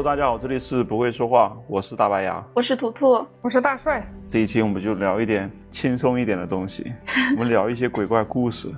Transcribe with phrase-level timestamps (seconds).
[0.00, 4.02] Hello，大家好，这里是不会说话，我是大白牙，我是图图，我是大帅。
[4.26, 6.90] 这一期我们就聊一点轻松一点的东西，
[7.36, 8.70] 我们聊一些鬼怪故事。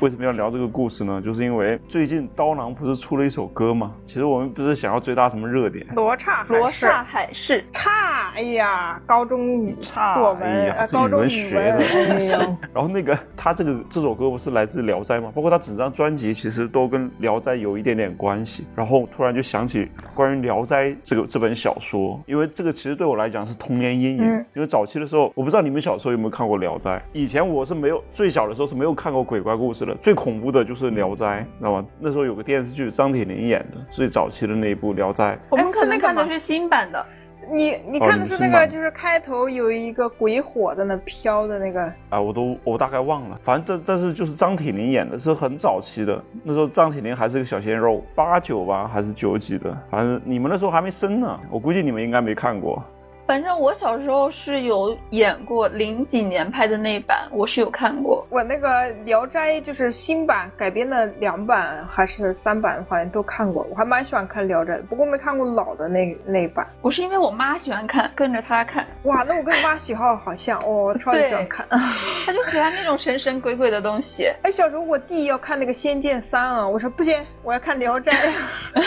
[0.00, 1.22] 为什么要聊这个故事呢？
[1.22, 3.92] 就是因为最近刀郎不是出了一首歌吗？
[4.04, 8.05] 其实我们不是想要追大什么热点，罗刹罗刹海市差，
[8.36, 12.58] 哎呀，高中语差作文，哎呀，呃高中是语文学的。
[12.74, 15.32] 然后那个他这个这首歌不是来自《聊斋》吗？
[15.34, 18.66] 包括他整张专辑其实都跟《聊斋》有一点点关系。
[18.74, 24.24] 然后突然就想起关于《聊斋》这个这本小说，因为这个其实对我来讲是童年阴影。
[24.24, 26.90] 嗯因为早期的时候，我不知道你们小时候有没有看过《聊斋》。
[27.14, 31.26] 以前我是没有最小的时候是没有看过鬼怪故事的，最恐怖的就是《聊斋》，
[31.58, 31.86] 知道吗？
[31.98, 35.34] 那时候有个电视剧，张铁林演的，最早期的那一部《聊斋》。
[35.48, 37.04] 我们可能看的是新版的，
[37.50, 52.82] 你你哦看的是那个，就是开头有一个鬼火在那飘的那个，啊，我都我大概忘了，反正但但是就是张铁林演的，是很早期的，那时候张铁林还是个小鲜肉，八九吧还是九几的，反正你们那时候还没生呢，我估计你们应该没看过。
[53.26, 58.24] 反正我小时候是有演过零几年拍的那版，我是有看过。
[58.30, 58.68] 我那个
[59.04, 63.66] 《聊斋》就是新版改编的两版还是三版，好像都看过。
[63.68, 66.64] 我还蛮喜欢看《聊斋》的，不过没看过老的那那一版。
[66.82, 71.66] 我是因为我妈喜欢看，跟着她看，哇，那我跟我妈喜好好像，哦，我超级喜欢看。
[72.26, 74.28] 她就喜欢那种神神鬼鬼的东西。
[74.42, 78.12] 哎，小时候我弟要看那个《仙剑三》啊，我说不行，我要看《聊斋》。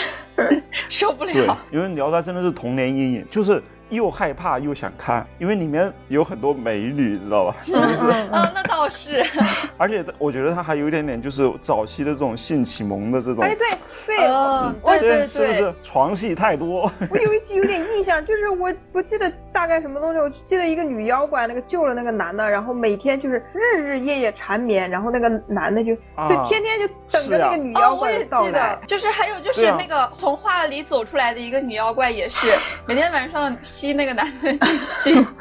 [0.88, 7.56] 受不对了。，因为《聊斋》真的是童年阴影，就是又害怕又想看，因为里面有很多美女，知道吧？
[7.68, 9.12] 嗯啊，那倒是。
[9.76, 13.66] 而且我觉得它还有一点点就是早期的这种性启蒙的这种，哎，对
[14.06, 16.90] 对，嗯，我对对是不是床戏太多？
[17.10, 28.48] 我有一集有点印象，就是我不记得大概什么东西，我记得一个女妖怪，那个救了那个男的，然后每天就是日日夜夜缠绵，然后那个男的就、就天天就等着那个女哦，妖我也怪的到来。
[28.48, 32.48] 记得，就是还有就是那个从画里走出来的一个女妖怪，也是
[32.86, 34.52] 每天晚上吸那个男的
[35.02, 35.26] 精。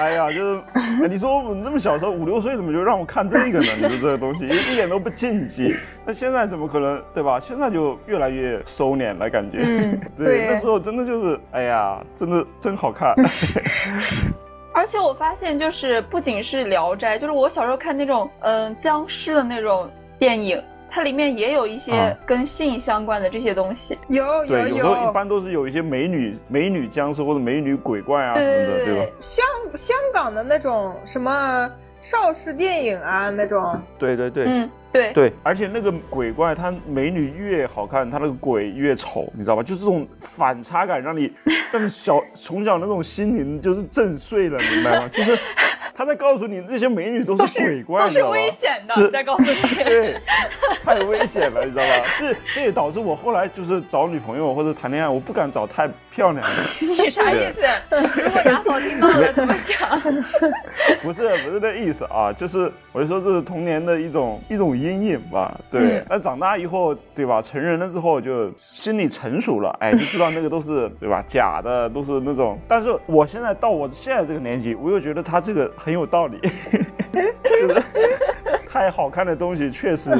[0.00, 3.68] 哎呀，就是哎你说我那么小时候五六岁，怎么就让我看这个呢？
[3.76, 5.76] 你说这个东西一一点都不禁忌。
[6.06, 7.38] 那现在怎么可能，对吧？
[7.38, 9.58] 现在就越来越收敛了，感觉。
[9.62, 13.14] 嗯 对，对那时候真的就是，哎呀，真的真好看。
[14.72, 23.96] 而且我发现，就是不仅是《聊斋》，就是我小时候看那种嗯、呃僵尸的那种电影，它里面也有一些啊跟性相关的这些东西。
[24.08, 29.12] 有有对，有时候一，般都是有一些美女、美女僵尸或者美女鬼怪啊什对么的，对吧？
[29.20, 29.46] 香
[29.76, 31.70] 香港的那种什么
[32.00, 34.44] 邵氏电影啊那种，对对对。
[34.46, 35.12] 嗯，对。
[35.12, 39.62] 对，而且那个鬼怪，他美女越好看，他那个鬼越丑，你知道吧？
[39.62, 41.32] 就这种反差感，让你
[41.72, 45.08] 让你小从小那种心灵就是震碎了，明白吗？
[45.12, 45.38] 就是
[45.94, 48.22] 他在告诉你，这些美女都是鬼怪，都是？
[48.24, 49.84] 危险的，在告诉你。
[49.84, 50.16] 对，
[50.84, 52.06] 太危险了，你知道吧？
[52.18, 56.48] 这这也导致我后来就是找女朋友或者谈恋爱，我不敢找太漂亮的。
[56.80, 57.60] 你啥意思？
[57.90, 59.90] 如果牙宝听到了怎么讲？
[61.02, 65.98] 不是不是那意思啊，就是我就说这是童年的一种一种阴影吧，对。
[65.98, 67.40] 嗯但长大以后，对吧？
[67.40, 71.22] 成人了之后就心理成熟了，哎，就知道那个都是 对吧？
[71.26, 72.58] 假的，都是那种。
[72.66, 76.40] 但是我现在到我现在这个年纪，我又觉得他这个很有道理，
[77.12, 77.82] 就是
[78.68, 80.10] 太好看的东西确实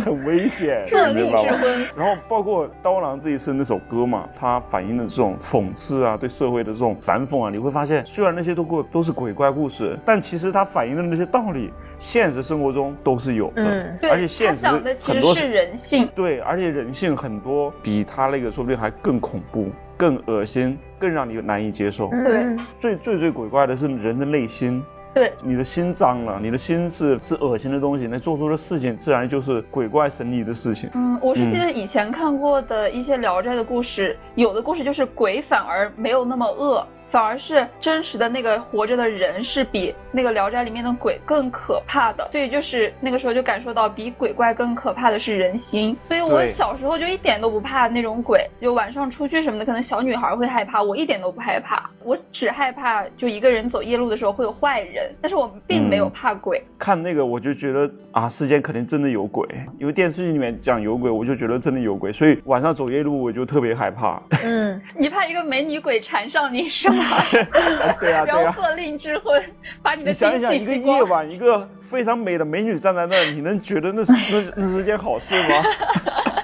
[0.00, 0.82] 很危险，
[1.14, 1.48] 你知道吧？
[1.50, 16.08] 之婚，然后包括刀郎这一次那首歌嘛，它反映的这种讽刺啊，对社会的这种反讽啊，你会发现，虽然那些都过都是鬼怪故事，但其实它反映的那些道理，现实生活中都是有的，嗯对，而且现实讲的其很多实是人性。
[16.14, 22.08] 对，而且人性很多比他那个说不定还更恐怖、更恶心、更让你难以接受。
[22.24, 24.82] 对嗯最最最鬼怪的是人的内心。
[25.14, 30.90] 对，你的心脏了，你的心是是恶心的东西，那做出的事情自然就是鬼怪神离的事情。
[30.92, 42.28] 嗯，我是记得以前看过的一些《聊斋》的故事，有的故事就是鬼反而没有那么恶，反而是真实的那个活着的人是比那个《聊斋》里面的鬼更可怕的。
[42.32, 45.96] 所以就是那个时候就感受到，比鬼怪更可怕的是人心。
[46.04, 56.62] 所以我小时候就一点都不怕那种鬼，就晚上出去什么的，可能小女孩会害怕，我一点都不害怕，我只害怕就一个人走夜路的时候会有坏人，但是我并没有嗯怕鬼。
[56.78, 59.46] 看那个我就觉得啊，世间肯定真的有鬼，
[59.78, 64.18] 因为电视剧里面讲有鬼，我就觉得真的有鬼，所以晚上走夜路我就特别害怕。
[64.42, 66.96] 嗯，你怕一个美女鬼缠上你是吗？
[68.00, 68.52] 对啊，对然啊。
[68.52, 69.42] 后勒令之婚，
[69.82, 71.02] 把你的你想一想，一个夜。
[71.02, 75.62] 晚，一个非常美的美女站在那儿，你能觉得那是那那是件好事吗？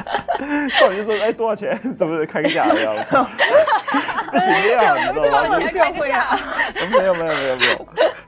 [0.79, 1.79] 少女说：“哎，多少钱？
[1.97, 2.91] 怎么开个价呀？
[2.99, 3.25] 我操，
[4.31, 5.59] 不行的呀，你知道吗？
[5.59, 6.39] 你还开个价？
[6.91, 7.87] 没有没有没有没有，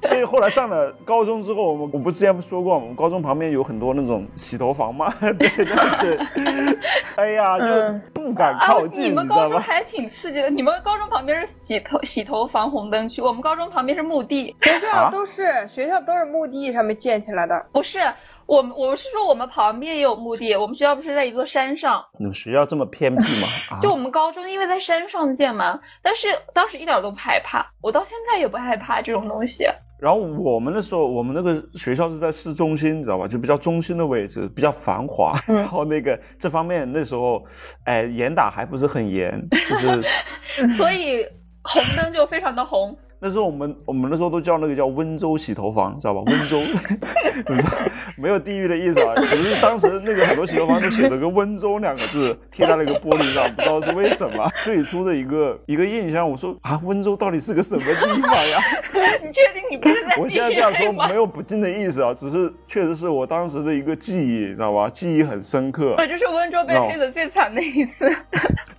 [0.08, 6.78] 所以后来上了高中之后，我们我不之前说过，我们高中旁边有很多那种洗头房嘛，对对对。
[7.16, 9.42] 哎呀，就嗯不敢啊靠，近，你们知道吧？
[9.44, 10.48] 高中还挺刺激的。
[10.50, 14.54] 你们高中旁边是洗头洗头房红灯区，我们高中旁边是墓地。
[14.62, 17.66] 学校啊都是、学校都是墓地上面建起来的。
[17.72, 17.98] 不是，
[18.46, 22.04] 我们我是说我们旁边也有墓地，我们学校不是在一座山上。
[22.18, 23.48] 你们学校这么偏僻吗？
[23.76, 29.64] 啊就我们高中因为在山上建嘛，但是当时一点都不害怕，我到现在也不害怕这种东西。
[29.98, 33.26] 然后我们那时候，我们那个学校是在市中心，你知道吧？
[33.26, 35.32] 就比较中心的位置，比较繁华。
[35.48, 37.42] 嗯然后那个这方面那时候，
[37.84, 40.02] 哎，严打还不是很严，就是
[40.76, 41.24] 所以
[41.62, 42.94] 红灯就非常的红。
[43.26, 46.20] 那时候我们我们那时候都叫那个叫温州洗头房，知道吧？
[46.26, 46.60] 温州，
[48.20, 54.46] 没有地域的意思啊，只是当时那个很多洗头房都写了个温州两个字贴在那个玻璃上，不知道是为什么。
[54.62, 58.60] 最初的一个一个印象，我说啊，温州到底是个什么地方呀？
[59.24, 61.14] 你确定你不是在 我现在这样说没？
[61.14, 64.90] 有不敬的意思啊，只是确实是我当时的一个记忆，你知道吧？
[64.90, 65.94] 记忆很深刻。
[65.96, 68.14] 对就是温州被黑的最惨的一次，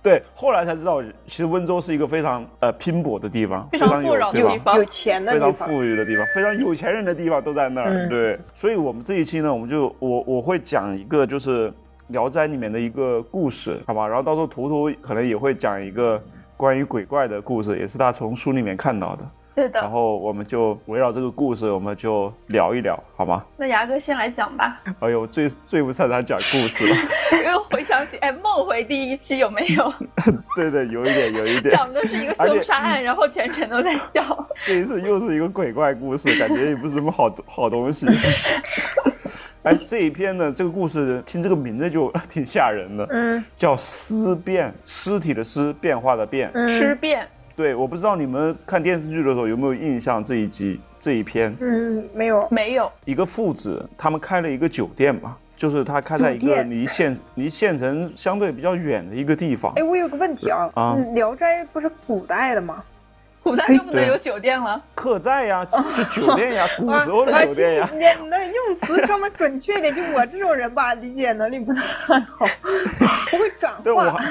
[0.06, 4.40] 对，后来才知道，其实温州是一个非常呃拼搏的地方，非非常富饶的？
[4.40, 4.84] 地方有。
[4.84, 5.52] 钱的非常。
[5.52, 7.90] 富裕的地方，非常有钱人的地方都在那儿。
[7.90, 11.68] 嗯对，所以我们这一期呢，我们就我我会讲一个就是
[12.08, 14.06] 《聊斋》里面的一个故事，好吧？
[14.06, 16.22] 然后到时候图图可能也会讲一个
[16.56, 19.28] 关于鬼怪的故事，也是他从书里面看到的。
[19.56, 23.42] 对的，然后我们就围绕这个故事，我们就聊一聊，好吗？
[23.56, 26.94] 那牙哥先来讲吧，哎呦，最最不擅长讲故事了。
[27.42, 29.90] 因为回想起，哎，梦回第一期有没有
[30.54, 31.74] 对对，有一点，有一点。
[31.74, 34.22] 讲的是一个凶杀案，然后全程都在笑。
[34.66, 38.06] 这一次又是一个鬼怪故事，感觉也不是什么好 好东西。
[39.62, 46.52] 哎，这一篇呢，这个故事听这个名字就挺吓人的，嗯叫尸变，尸体的尸，变化的变。
[46.68, 52.46] 尸嗯变，对，我不知道你们看电视剧的时候有没有印象这一集这一篇，嗯，没有。
[52.50, 59.82] 没有，一个父子他们开了一个酒店嘛，就是他开在一个离县离县城相对比较远的一个地方哎，。
[59.82, 62.84] 我有个问题啊，啊嗯聊斋》不是古代的吗？
[63.42, 64.82] 古代就不能有酒店了。
[64.94, 67.88] 客栈呀，就 酒店呀，古时候的啊酒店呀。
[67.92, 71.80] 你你那用词稍微准确一点，就我这种人吧，理解能力不太
[72.20, 72.44] 好，
[73.30, 74.18] 不会转对，我化。
[74.18, 74.26] 还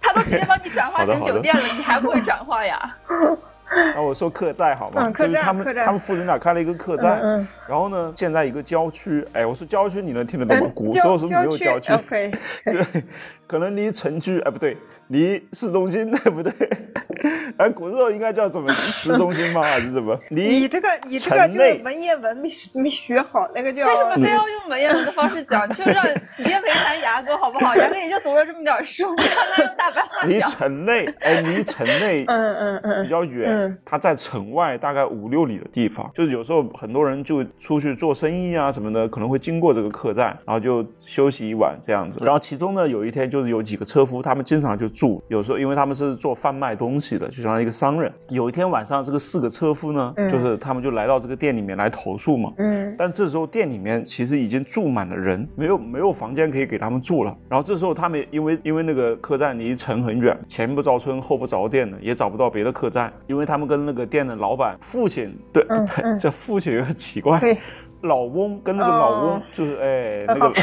[0.02, 2.96] 他都直接帮你转化成酒店了，你还不会转化呀？
[3.94, 5.02] 那我说客栈好吗？
[5.06, 9.24] 嗯就是他们他们父子俩开了一个客栈，嗯嗯然后呢建在一个郊区。
[9.32, 10.66] 哎，我说郊区你能听得懂吗？
[10.66, 12.32] 嗯古时候是没有郊区对，
[13.46, 14.76] 可能离城区，哎不对，
[15.10, 16.52] 离市中心，对不对？
[17.58, 19.60] 哎，古时候应该叫什么市中心吗？
[19.62, 20.18] 还是什么？
[20.30, 25.68] 你这个你这个就是文言文没没学好，那个叫为什么非要用文言文的方式讲？
[25.68, 26.14] 就让你
[26.44, 27.74] 别为难牙哥好不好？
[27.76, 30.40] 牙哥也就读了这么点书，你让他用大白话离。
[30.40, 42.18] 城内，哎，离城内嗯嗯嗯比较远他，在城外大概五六里的地方，就是有时候很多人就出去做生意啊什么的，可能会经过这个客栈，然后就休息一晚这样子。
[42.22, 48.12] 然后其中呢，有一天就是有几个车夫，他们经常就住，有时候因为他们是做贩卖东西的，就像一个商人。
[48.28, 57.34] 有一天晚上，这个四个车夫呢，嗯就是他们就来到这个店里面来投诉嘛，嗯但这时候店里面其实已经住满了人，没有没有房间可以给他们住了。
[57.48, 67.56] 然后这时候他们因为因为那个客栈离城很远，前不着村后不着店的，也找不到别的客栈，因为他们跟那个店的老板父亲对， 嗯嗯这父亲有点奇怪，对，
[68.02, 70.52] 老翁跟那个老翁哦就是哎 那个。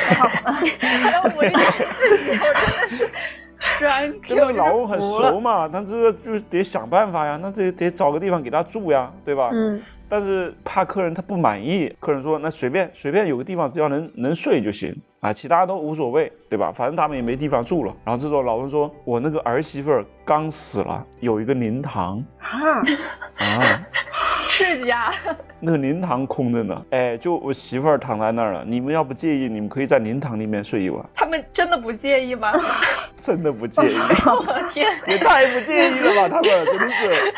[1.36, 1.84] 我这个事
[2.26, 3.10] 情，我真的是
[4.28, 9.50] 跟那 个老翁很熟嘛，他这个就是得想办法呀，那这得找个地方给他住呀，对吧？
[9.54, 9.82] 嗯。
[10.10, 16.72] 但是怕客人他不满意，客人说那随便随便有个地方只要能能睡就行啊，其他都无所谓，对吧？
[16.72, 17.94] 反正他们也没地方住了。
[18.06, 22.80] 然后这时候老翁说：“我那个儿媳妇儿刚死了，有一个灵堂啊，
[23.38, 23.62] 啊，
[24.48, 25.12] 是呀，
[25.60, 28.64] 那个灵堂空着呢，哎，就我媳妇儿躺在那儿了。
[28.64, 32.52] 你们要不介意，你们可以在灵堂里面睡一晚，他们真的不介意吗？
[33.20, 33.88] 真的不介意，
[34.30, 36.30] 我的天，也太不介意了吧？
[36.30, 37.34] 他们真的是。”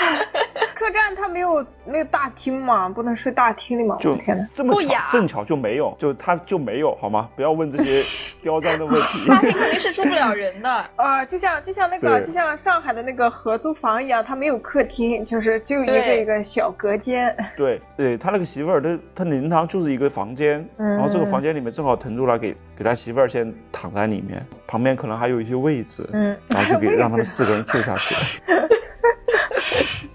[0.79, 2.87] 客栈它没有那个大厅嘛？
[2.87, 3.97] 不能睡大厅里嘛？
[3.99, 7.27] 就天呐，这么巧，正巧就没有，就他就没有，好吗？
[7.35, 9.27] 不要问这些刁钻的问题。
[9.29, 10.69] 大厅肯定是住不了人的。
[10.95, 17.35] 啊， 就像就像那个就像上海的那个合租房一样，它没有客厅，就是就一个一个小隔间。
[17.55, 28.41] 对对，他那个媳妇儿，他他灵堂就是一个房间，嗯然后这个房间里面正好腾出来给给他媳妇儿先躺在里面，旁边可能还有一些位置，嗯，然后就给让他们四个人住下去。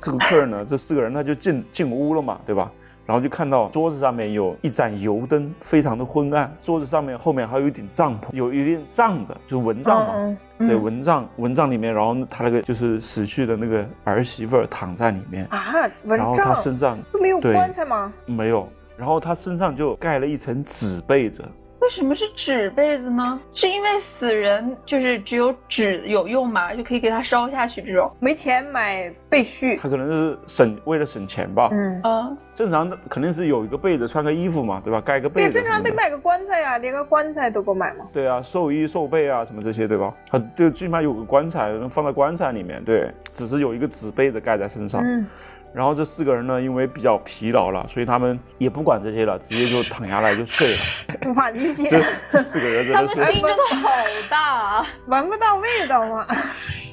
[0.00, 2.70] 这个客人呢，这四个人他就进进屋了嘛，对吧？
[3.06, 6.50] 然后就看到桌子上面有一盏油灯，非常的昏暗。
[6.62, 10.14] 桌子上面后面还有一顶帐篷，有一顶帐子，就是蚊帐嘛。
[10.16, 18.12] 嗯对，嗯蚊帐，蚊帐里面，然后他那个就是死去的那个儿媳妇儿躺在里面，啊，蚊然后他身上都没有棺材吗？
[18.26, 21.44] 没有，然后他身上就盖了一层纸被子。
[21.84, 23.38] 为什么是纸被子呢？
[23.52, 28.10] 是因为死人就是只有纸有用嘛，就可以给他烧下去这种。
[28.18, 29.78] 没钱买被絮。
[29.78, 31.68] 他可能是省为了省钱吧。
[31.72, 34.98] 嗯，啊，正常的肯定是有一个被子，穿个衣服嘛，对吧？
[34.98, 35.60] 盖个被对，子。
[35.60, 35.92] 正常得。
[35.94, 38.06] 买个棺材呀，连个棺材都不买吗？
[38.14, 40.12] 对啊，寿衣寿被啊，什么这些，对吧？
[40.30, 42.82] 他就最起码有个棺材，能放在棺材里面。
[42.82, 45.02] 对，只是有一个纸被子盖在身上。
[45.04, 45.26] 嗯，
[45.74, 51.30] 然后这四个人呢，因为比较疲劳了，所以他们也不管这些了，直接就躺下来就睡了。
[51.30, 52.00] 无法理解这，
[52.30, 53.90] 这四个人真他们的是心真的好
[54.30, 54.86] 大啊！
[55.08, 56.24] 闻不到味道吗？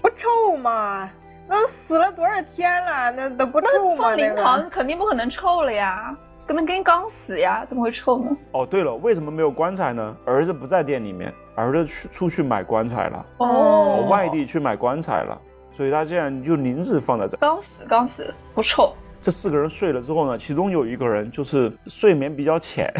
[0.01, 1.07] 不臭吗？
[1.47, 3.95] 那死了多少天了，那都不臭吗？
[3.97, 6.15] 那放灵堂肯定不可能臭了呀，
[6.47, 8.31] 可能跟刚死呀，怎么会臭呢？
[8.53, 10.15] 哦，对了，为什么没有棺材呢？
[10.25, 15.39] 儿子不在店里面，儿子去出去买棺材了，哦外地去买棺材了，
[15.73, 17.37] 所以他现在就临时放在这。
[17.37, 18.93] 刚死刚死不臭。
[19.21, 22.91] 这四个人睡了之后呢，其中有一个人就是睡眠比较浅，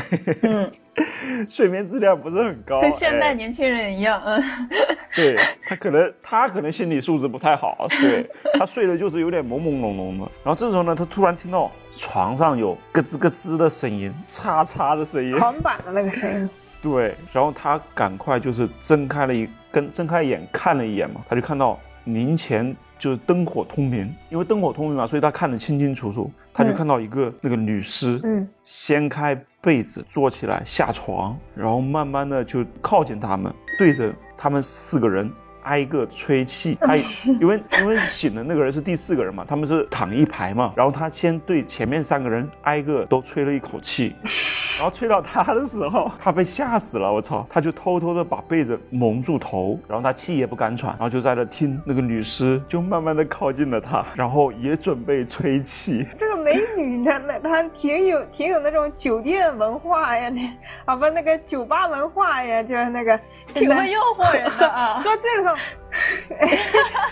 [0.44, 0.70] 嗯，
[1.50, 4.22] 睡眠质量不是很高，跟现代哎年轻人一样。
[4.24, 4.44] 嗯，
[5.16, 5.36] 对
[5.66, 10.32] 他可能他可能心理素质不太好， 对他睡的就是有点朦朦胧胧的。
[10.44, 16.48] 然后这时候呢，他突然听到床上有咯吱咯吱的声音，嚓嚓的声音，床板的那个声音。
[16.84, 26.31] 对，然后他赶快就是睁开了一跟睁开眼看了一眼嘛，他就看到灵前就是灯火通明，因为灯火通明嘛，所以他看得清清楚楚。
[26.53, 35.31] 他就嗯看到一个那个女尸，嗯，掀开被子坐起来下床，然后慢慢的就靠近他们，对着他们四个人。
[35.63, 36.96] 挨个吹气， 他
[37.39, 44.15] 因为因为醒的那个人是第四个人嘛，他们是躺一排嘛，然后他先对前面三个人挨个都吹了一口气，
[44.80, 47.46] 然后吹到他的时候，他被吓死了，我操！
[47.50, 56.06] 他就偷偷的把被子蒙住头，然后他气也不敢喘，然后就在那听那个女尸就慢慢的靠近了他， 然后也准备吹气。
[56.18, 60.41] 这个美女呢，那她挺有挺有那种酒店文化呀，那
[60.86, 63.20] 啊不那个酒吧文化呀，就是那个
[63.60, 65.10] 挺会诱惑人的啊喝。
[65.17, 65.58] 醉了后，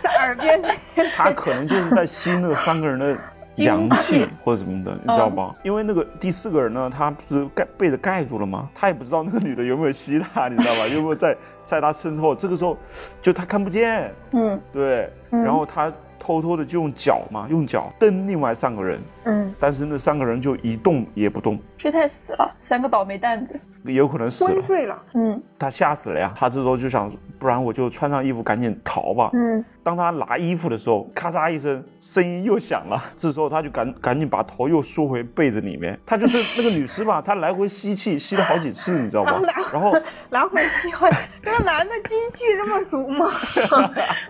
[0.01, 0.61] 在耳边
[1.15, 3.17] 他可能就是在吸那个三个人的
[3.57, 5.53] 阳气或者什么的，你知道吧？
[5.63, 8.69] 因为那个第四个人呢，他不是盖被子盖住了吗？
[8.73, 10.87] 他也不知道那个女的有没有吸他，你知道吧？
[10.93, 12.33] 有没有在在他身后？
[12.33, 12.77] 这个时候
[13.21, 23.59] 就他看不见，嗯，对，然后他偷偷的就用脚嘛，用脚蹬另外三个人，嗯，但是那三个人就一动也不动，睡太死了，三个倒霉蛋子。
[23.85, 24.61] 有可能死了昏。
[24.61, 26.33] 睡了，嗯，他吓死了呀！
[26.35, 27.09] 他这时候就想，
[27.39, 29.29] 不然我就穿上衣服赶紧逃吧。
[29.33, 33.01] 嗯，当他拿衣服的时候，咔嚓一声，声音又响了。
[33.15, 35.97] 这时候他就赶赶紧把头又缩回被子里面。
[36.05, 39.53] 他就是那个女尸吧， 她来回吸气，吸了好几次，你知道吧啊来？
[39.71, 39.93] 然后
[40.31, 41.07] 来回吸好，
[41.41, 43.27] 这个男的精气这么足吗？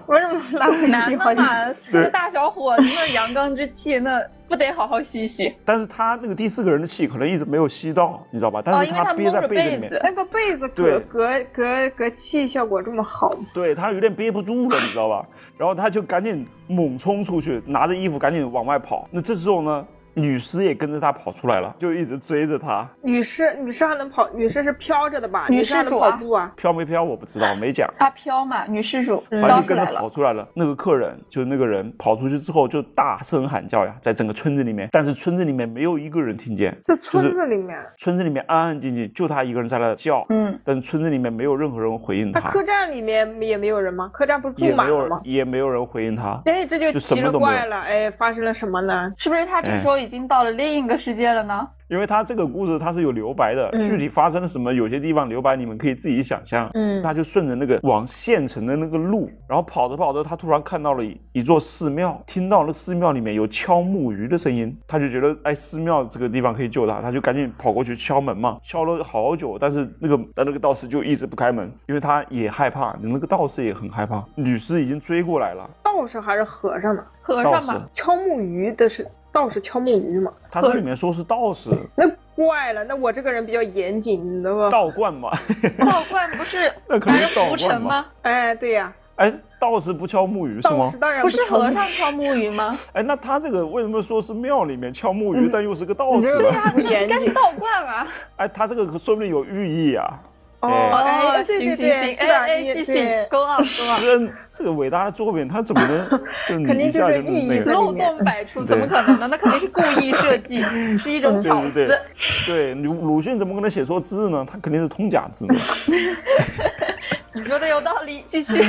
[0.05, 1.41] 为什么来回男吸好几？
[1.41, 5.54] 的嘛，四个大小伙子，那阳刚之气，那不得好好吸吸。
[5.64, 8.62] 但是他那个第四个人的气可能一直没有吸到，你知道吧？
[8.64, 9.92] 但哦，是因为他憋在被子里面。
[10.04, 13.32] 那个被子隔隔隔隔气效果这么好？
[13.54, 15.26] 对他有点憋不住了，你知道吧？
[15.58, 19.08] 然后他就赶紧猛冲出去，拿着衣服赶紧往外跑。
[19.12, 22.88] 那这时候呢，女尸也跟着他跑出来了，就一直追着他。
[23.01, 25.46] 女尸，女尸还能跑，女尸是飘着的吧？
[25.50, 26.51] 女尸还能施主啊跑步啊？
[26.56, 27.92] 飘没飘我不知道，没讲。
[28.00, 29.86] 他飘嘛，女施主反正就跟着。
[29.89, 30.48] 跑出来了。
[30.54, 40.25] 那个客人就是那个人跑出去之后就大声喊叫呀，在整个村子里面，但是村子里面没有一个人听见，这村子里面，村子里面安安静静，就他一个人在那叫。
[40.30, 44.10] 嗯，但是村子里面没有任何人回应他，那客栈里面也没有人吗？
[44.13, 45.22] 客栈不是也没有住满了吗？
[45.24, 46.42] 也没有人回应他。
[46.46, 49.12] 哎，这就奇了怪了，哎，发生了什么呢？
[49.18, 51.66] 是不是他这哎时候已经到了另一个世界了呢？
[51.88, 53.89] 因为他这个故事它是有留白的，嗯。
[53.89, 56.70] 具体发生了什么，有些地方留白你们可以自己想象。
[56.74, 57.01] 嗯。
[57.01, 77.04] 他就顺着那个往县城的那个路，然后跑着跑着，他突然看到了一一座寺庙，听到那寺庙里面有敲木鱼的声音，他就觉得哎，寺庙这个地方可以救他，他就赶紧跑过去敲门嘛，敲了好久，但是那个但那个道士就一直不开门，因为他也害怕，那个道士也很害怕，女尸已经追过来了，道士还是和尚呢？
[77.22, 80.32] 和尚吧，敲木鱼的是道士敲木鱼嘛？
[80.52, 84.70] 他这里面说是道士，那怪了，那我这个人比较严谨，你知道吧？
[84.70, 85.30] 道观嘛，
[85.80, 88.06] 道观不是那可能是道观吗？
[88.24, 90.92] 哎，对呀、哎，道士不敲木鱼是吗？
[91.00, 92.78] 当然不是和尚敲木鱼吗？
[92.94, 96.34] 哎，那他这个为什么说是庙里面敲木鱼，但又是个道士呢？
[96.34, 97.34] 你这个不严谨应该是。
[97.34, 98.08] 道观啊。
[98.38, 100.20] 哎，他这个说不定有寓意啊。
[100.62, 104.01] 哦，哎哎，对对对，是的，哎哎，你继续对，，go on go on。
[104.01, 106.10] 这这个伟大的作品，他怎么能
[106.46, 107.60] 就肯定你一下就就是那个寓意？
[107.60, 109.28] 漏洞百出，怎么可能呢？
[109.32, 110.62] 那肯定是故意设计，
[111.00, 112.74] 是一种巧对对思对。
[112.74, 114.46] 对，鲁鲁迅怎么可能写错字呢？
[114.50, 115.56] 他肯定是通假字嘛。
[117.34, 118.62] 你说的有道理，继续。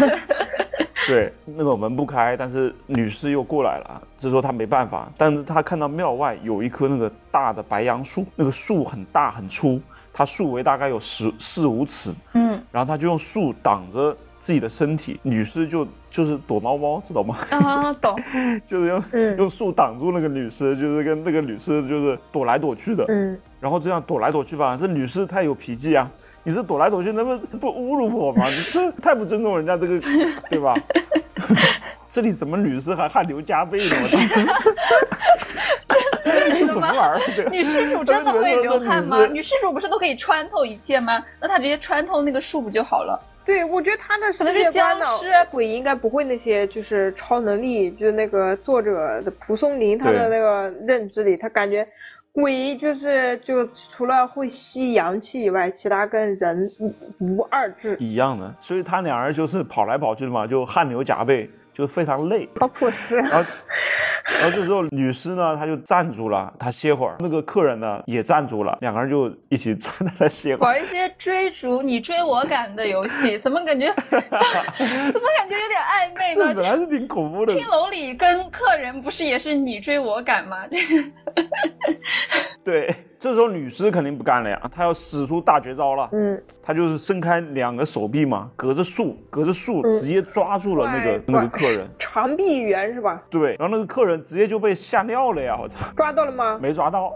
[1.08, 9.80] 对，那个门不开，但是女士又过来了，这时候他没办法，但是他看到庙外有一棵那个大的白杨树，那个树很大很粗，
[10.20, 17.38] 它树围大概有十四五尺，嗯然后他就用树挡着自己的身体，女士就就是躲猫猫，知道吗？
[17.48, 18.14] 啊，懂。
[18.66, 26.06] 就是用、嗯用树挡住那个女士，就是跟那个女士就是躲来躲去的，嗯，然后这样躲来躲去吧，这女士太有脾气啊！
[26.42, 28.44] 你是躲来躲去，那不不侮辱我吗？
[28.52, 29.98] 你这太不尊重人家这个，
[30.50, 30.74] 对吧？
[32.10, 33.96] 这里怎么女士还汗流浃背呢？
[34.02, 34.18] 我操！
[36.74, 37.50] 这什么玩意儿？
[37.50, 39.26] 女施主真的会流汗吗？
[39.26, 41.24] 女女施主不是都可以穿透一切吗？
[41.40, 43.20] 那她直接穿透那个树不就好了？
[43.42, 51.88] 对，我觉得他的世可能是界观呢僵尸，鬼应该不会那些就是超能力，就是那个作者的蒲松龄他的那个认知里，他感觉
[52.32, 57.96] 鬼就是就除了会吸阳气以外，其他跟人无无二致。
[57.98, 62.48] 一样的，所以他俩人就是跑来跑去的嘛，就汗流浃背，就非常累。
[62.60, 63.50] 好朴实，然后，
[64.38, 67.16] 然后这时候女尸呢，她就站住了，她歇会儿。
[67.18, 70.70] 那个客人呢也站住了，两个人就一起站在那歇会儿。
[70.70, 76.54] 玩一些追逐你追我赶的游戏，怎么感觉 怎么感觉有点暧昧这呢？
[76.54, 80.58] 本来是挺恐怖的，青楼里跟客人不是也是你追我赶吗？
[82.64, 82.94] 对。
[83.20, 86.08] 这时候女尸肯定不干了呀，她要使出大绝招了。
[86.12, 91.86] 嗯，她就是伸开两个手臂嘛，隔着树，隔着树嗯直接抓住了那个、那个客人。
[91.98, 93.20] 长臂猿是吧？
[93.28, 95.54] 对，然后那个客人直接就被吓尿了呀！
[95.60, 96.58] 我操，抓到了吗？
[96.62, 97.14] 没抓到。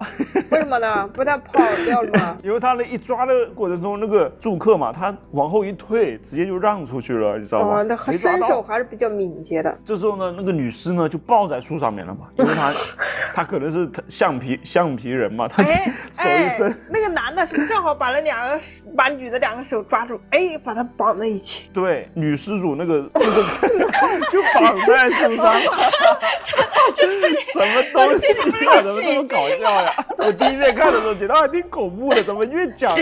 [0.50, 1.08] 为什么呢？
[1.08, 2.36] 不他跑掉了吗？
[2.44, 7.78] 因为他那一抓的过程中，那个住客嘛，他往后一退，直接就让出去了，你知道吗？
[7.80, 8.60] 哦，那没抓身手。
[8.60, 9.74] 还是比较敏捷的。
[9.82, 12.72] 这时候呢，那个女尸呢就抱在树上面了嘛，因为她
[13.32, 15.64] 她可能是橡皮橡皮人嘛，她
[16.12, 18.58] 手一伸，哎，那个男的是正好把那两个
[18.96, 21.68] 把女的两个手抓住，哎，把她绑在一起。
[21.72, 23.42] 对，女施主那个那个
[24.30, 25.54] 就绑在树上，
[27.52, 28.26] 什么东西
[28.66, 28.82] 啊？
[28.82, 29.92] 怎么这么搞笑呀？
[30.18, 32.94] 我第一遍看的时候觉得还挺恐怖的，怎么越讲？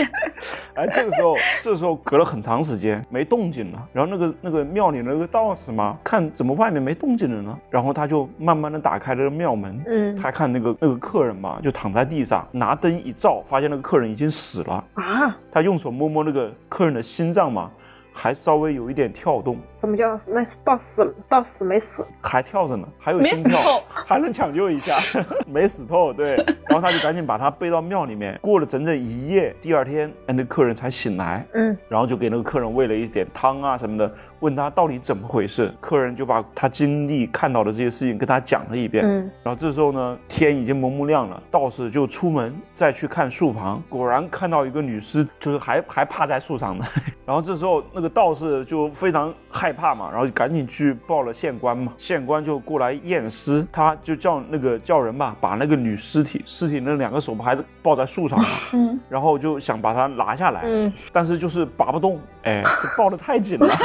[0.75, 7.57] 哎，这个时候，这时候隔了很长时间没动静了，然后那个那个庙里的那个道士嘛，看怎么外面没动静了呢？
[7.69, 14.83] 然后他就慢慢的打开了庙门，嗯他看那个那个客人嘛，就躺在地上，拿灯一照，发现那个客人已经死了。
[14.95, 17.71] 啊，他用手摸摸那个客人的心脏嘛，
[18.11, 22.05] 还稍微有一点跳动，怎么叫那到死了到死没死？
[22.21, 23.59] 还跳着呢，还有心跳，
[23.91, 24.95] 还能抢救一下，
[25.45, 26.13] 没死透。
[26.13, 26.37] 对，
[26.69, 31.45] 然后他就赶紧把他背到庙里面，过了整整一夜，第二天，哎，那客人才醒来。
[31.53, 35.69] 嗯，然后就给那个客人喂了一点汤啊什么的，问他到底怎么回事。
[35.81, 39.03] 客人就把他经历看到的这些事情跟他讲了一遍。
[39.05, 46.85] 嗯，然后这时候呢，天已经蒙蒙亮了，道士就出门再去看树旁，果然看到一个女尸，就是还还趴在树上呢。
[47.25, 63.67] 然后这时候那个道士就非常害怕嘛，然后就赶紧去报了县官嘛，县官就过来验尸，他就叫那个叫人吧，把那个女尸体尸体那两个手不还是抱在树上嘛，嗯，然后就想把它拿下来，嗯，但是就是拔不动，哎，这抱得太紧了。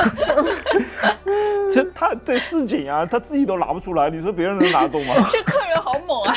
[1.70, 5.14] 这他对是紧啊，他自己都拿不出来，你说别人能拿得动吗？
[5.30, 6.34] 这客人好猛啊！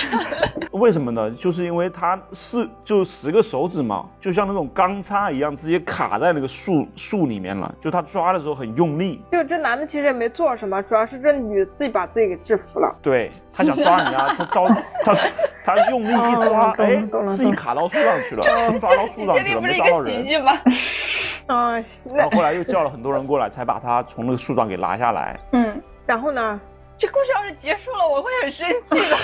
[0.72, 1.30] 为什么呢？
[1.32, 7.74] 就是因为他是就十个手指嘛，就像那种钢叉一样，直接卡在那个树树里面了。
[7.80, 12.96] 就他抓的时候很用力，就这男的其实也没做什么，主要是这女的自己把自己给制服了。
[13.02, 14.68] 对他想抓人家， 他招
[15.04, 15.16] 他
[15.64, 20.16] 他用力一抓哎自己卡到树上去了， 就抓到树上去了，没抓到人。
[20.16, 20.54] 个喜剧吗？
[21.48, 21.74] 啊，
[22.16, 25.38] 然后后来又叫了很多人过来，才把他从那个树上给拿下来。
[25.52, 26.60] 嗯，然后呢？
[26.98, 29.16] 这故事要是结束了，我会很生气的。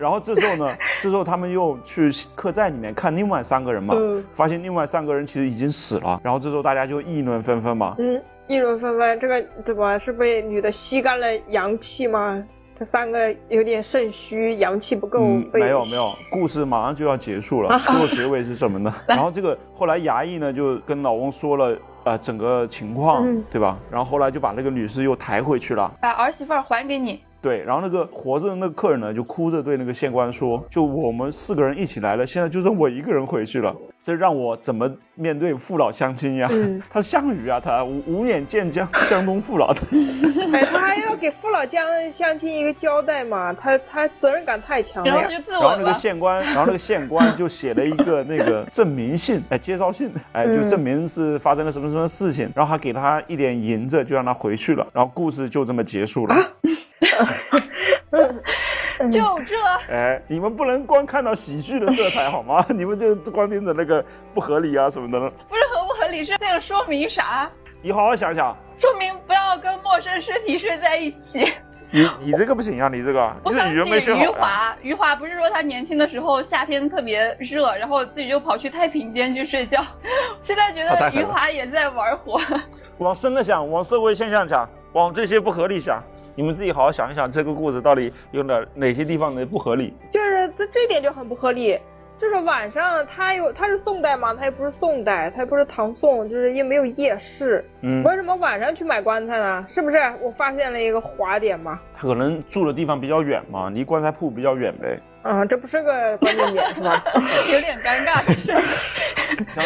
[0.00, 6.18] 然后这时候呢， 这时候他们又去客栈里面看另外三个人嘛，嗯发现另外三个人其实已经死了。
[6.24, 12.42] 然后这时候大家就议论纷纷嘛，嗯，议论纷纷，这个怎么是被女的吸干了阳气吗？
[12.78, 17.78] 这三个有点肾虚，阳气不够，嗯，没有没有，故事马上就要结束了。
[17.84, 18.94] 最后结尾是什么呢？
[19.06, 23.78] 然后这个后来衙役呢就跟老翁说了呃整个情况，嗯对吧？
[23.90, 25.92] 然后后来就把那个女士又抬回去了。
[26.00, 39.80] 把儿媳妇儿还给你，对，然后那个活着的那个客人呢，就哭着对那个县官说：“就我们四个人一起来了，现在就剩我一个人回去了，这让我怎么面对父老乡亲呀？”嗯 他项羽啊，他无无脸见江江东父老的。
[40.52, 45.30] 哎，他还要给父老乡乡亲一个交代嘛，他他责任感太强了然后。
[45.30, 45.94] 就自然后那个。
[45.94, 56.34] 县官，然后那个县官就写了一个那个证明信，哎，介绍信，哎，就嗯证明是发生了什么什么事情，然后还给他一点银子，就让他回去了，然后故事就这么结束了。
[59.10, 59.56] 就这，
[59.90, 62.64] 哎，你们不能光看到喜剧的色彩好吗？
[62.68, 65.18] 你们就光盯着那个不合理啊什么的。
[65.48, 67.50] 不是合不合理，是那个说明啥？
[67.82, 71.50] 你好好想想，说明不要跟陌生尸体睡在一起。
[71.90, 74.26] 你你这个不行啊，你这个我想你这语文没起余。
[74.28, 79.84] 华，余华不是说他年轻的时候夏天特别热，然后自己就跑去太平间去睡觉。
[80.40, 82.40] 现在觉得余华也在玩火。
[82.98, 86.00] 往深了想，往社会现象讲，往这些不合理想，
[86.36, 89.92] 你们自己好好想一想，这个故事到底有哪哪些地方的不合理？
[90.12, 91.78] 就是这这一点就很不合理。
[92.20, 99.64] 就是晚上他有他是宋代嘛，他也不是宋代，他也不是唐宋，就是也没有夜市，嗯，为什么晚上去买棺材呢？
[99.68, 99.96] 是不是？
[100.20, 101.80] 我发现了一个滑点嘛。
[101.94, 104.98] 他可能住的地方比较远嘛，离棺材铺比较远呗。
[105.22, 107.02] 啊，这不是个关键点是吧？
[107.52, 108.54] 有点尴尬的是，
[109.50, 109.64] 像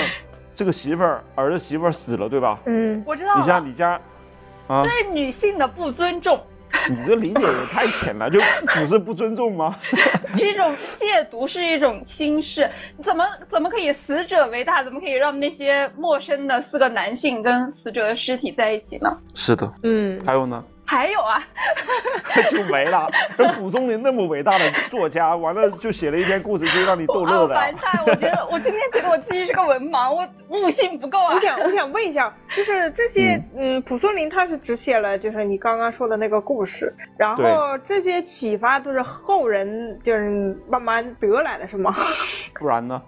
[0.55, 2.59] 这个媳妇儿，儿子媳妇儿死了，对吧？
[2.67, 4.01] 嗯，我知道你像，你家，
[4.69, 6.41] 啊，对女性的不尊重
[6.89, 9.79] 你这理解也太浅了，就只是不尊重吗？
[10.37, 12.71] 是一种亵渎，是一种轻视。
[13.03, 14.83] 怎么怎么可以死者为大？
[14.85, 19.17] 怎么可以让那些陌生的四个男性跟死者的尸体在一起呢？
[19.35, 21.43] 是的，嗯，还有呢，还有啊，
[22.51, 23.11] 就没了。
[23.37, 27.61] 那蒲松龄那么伟大的作家，完了就写了一篇故事，就让你逗乐的啊。
[27.61, 31.41] 凡菜，我觉得 我今天觉得我自己是个文盲，我悟性不够啊我。
[31.41, 41.95] 想我想问一下，就是这些，嗯，蒲松龄他是只写了就是你刚刚说的那个故事，然后这些启发都是后人就是慢慢得来的，是吗？
[42.59, 43.01] 不然呢？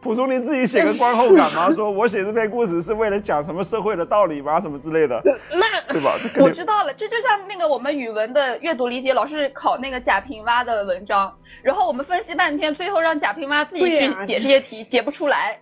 [0.00, 1.68] 蒲松龄自己写个观后感吗？
[1.72, 4.60] 说我写这篇故事是为了讲什么社会的道理吗？
[4.60, 5.20] 什么之类的，
[5.50, 6.12] 那对吧？
[6.40, 11.32] 我知道了，这就像那个我们语文的阅读理解老师考那个贾平凹的文章，
[11.62, 15.60] 然后我们分析半天，最后让贾平凹自己去解这些题，解不出来。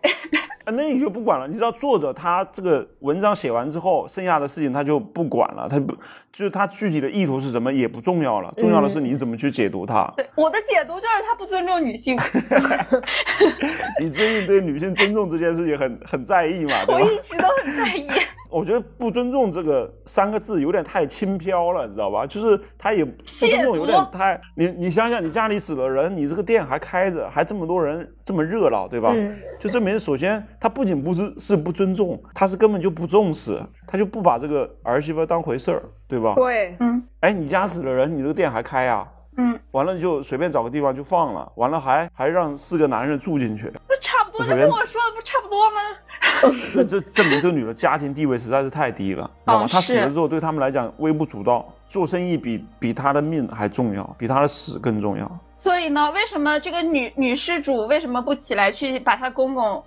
[0.64, 1.48] 啊 那你就不管了。
[1.48, 5.92] 你知道作者他这个文章写完之后，剩下的事情他就不管了，他不
[6.33, 10.09] 就是他具体的意图是什么也不重要了，重要的是你怎么去解读它。
[10.16, 12.16] 对，我的解读就是他不尊重女性
[14.01, 17.01] 你最近对女性尊重这件事情很很在意嘛，我？
[17.01, 18.09] 一直都很在意。
[18.52, 22.26] 我觉得不尊重这个三个字有点太轻飘了，你知道吧？
[22.26, 29.12] 就是他也不尊重有点太你你想想，你家里死了人，你这个店还开着，还这么多人，这么热闹，对吧？
[29.14, 36.34] 嗯就证明首先他不仅不是是不尊重，他是根本就不重视，他就不把这个儿媳妇当回事儿，对吧？
[36.34, 39.08] 对，嗯哎，你家死了人，你这个店还开啊？
[39.37, 46.51] 嗯，完了就随便找个地方就放了，完了还还让四个男人住进去，不差不多，跟我说的不差不多吗？
[46.53, 49.68] 所 以这证明这个女的家庭地位实在是太低了， 知道吗哦？
[49.71, 55.31] 她死了之后对他们来讲微不足道，做生意比比她的命还重要，比她的死更重要。
[55.62, 59.83] 所以呢，为什么这个女女施主为什么不起来去把她公公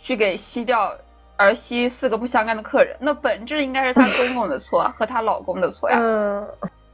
[0.00, 0.92] 去给吸掉，
[1.36, 2.96] 而吸四个不相干的客人？
[3.00, 5.96] 那本质应该是她公公的错和她老公的错呀。
[6.00, 6.48] 嗯，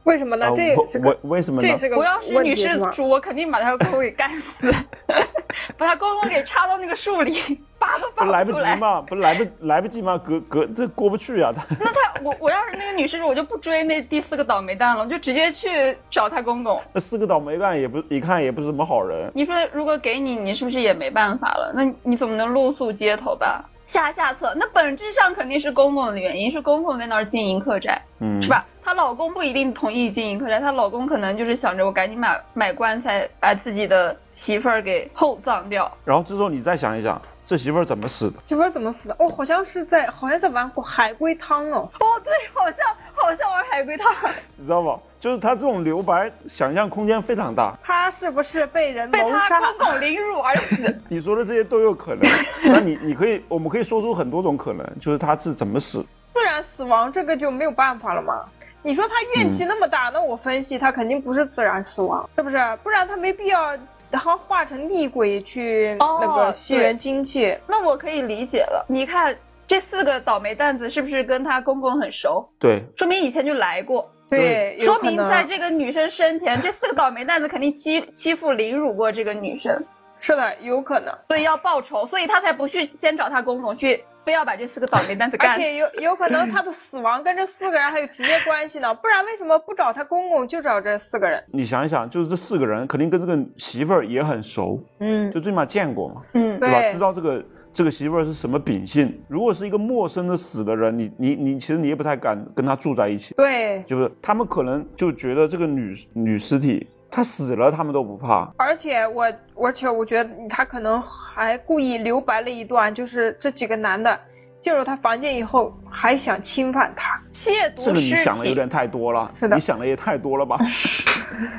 [0.09, 0.47] 为什么呢？
[0.47, 1.77] 呃这为为什么呢这？
[1.77, 4.73] 是个我要是女施主，我肯定把她公公给干死，
[5.77, 7.39] 把她公公给插到那个树里，
[7.77, 8.51] 拔都拔不来不。
[8.53, 11.53] 及嘛，不来不来不及嘛，隔隔这过不去啊！
[11.55, 16.81] 他 那他我我要是那个女施主，我就不追那第四个倒霉蛋了，我就直接去找他公公。
[16.91, 19.31] 那四个倒霉蛋也不一看也不是什么好人。
[19.35, 21.71] 你说如果给你，你是不是也没办法了？
[21.75, 23.63] 那你怎么能露宿街头吧？
[23.89, 28.47] 下下策，那本质上肯定是公公的原因，是公公在那儿经营客栈，嗯，是？
[28.47, 28.63] 吧？
[28.83, 35.91] 她老公不一定同意经营客栈，她老公可能就是想着我赶紧买买棺材，把自己的媳妇儿给厚葬掉。
[36.05, 37.19] 然后之后你再想一想，
[37.49, 38.39] 这媳妇儿怎么死的？
[38.45, 39.15] 媳妇儿怎么死的？
[39.17, 41.89] 哦，好像是在好像在玩海龟汤哦。
[41.99, 44.13] 哦，对，好像好像玩海龟汤，
[44.55, 44.99] 你知道吗？
[45.19, 47.75] 就是他这种留白，想象空间非常大。
[47.83, 49.59] 他是不是被人被她谋杀？
[49.59, 51.01] 公公凌辱而死。
[51.09, 52.19] 你说的这些都有可能。
[52.71, 56.05] 那你你可以，我们可以说出很多种可能，就是他是怎么死。
[56.31, 58.45] 自然死亡这个就没有办法了嘛。
[58.83, 62.57] 你说他怨气那么大，那我分析他肯定不是自然死亡，是不是？
[62.83, 63.75] 不然他没必要
[64.11, 67.57] 然后化成厉鬼去哦那个吸人精气。
[67.67, 68.85] 那我可以理解了。
[68.89, 72.49] 你看这四个倒霉蛋子是不是跟她公公很熟？
[72.59, 74.11] 对，说明以前就来过。
[74.29, 79.85] 对，说明在这个女生生前，这四个倒霉蛋子肯定欺欺负凌辱过这个女生。
[80.19, 81.15] 是的，有可能。
[81.29, 84.03] 所以要报仇，所以他才不去先找他公公去。
[84.29, 91.43] 非要把这四个倒霉蛋子干，而且有有可能他的死亡跟这四个人还有直接关系呢，不然为什么不找他公公就找这四个人？
[91.51, 96.91] 你想一想，就是这四个人肯定跟这个媳妇儿也很熟，嗯，就最起码见过嘛，嗯，对吧？
[96.91, 99.19] 知道这个这个媳妇儿是什么秉性。
[99.27, 106.87] 如果是一个陌生的死的人，你你你，其实你也不太敢跟他住在一起，对，就是他们可能就觉得这个女女尸体。
[107.11, 108.51] 他死了，他们都不怕。
[108.57, 114.19] 而且我，而且我觉得他可能还故意留白了一段，就是这几个男的
[114.61, 120.57] 进入他房间以后，还想侵犯他，亵渎这个你想的有点太多了，是的，你想的也太多了吧？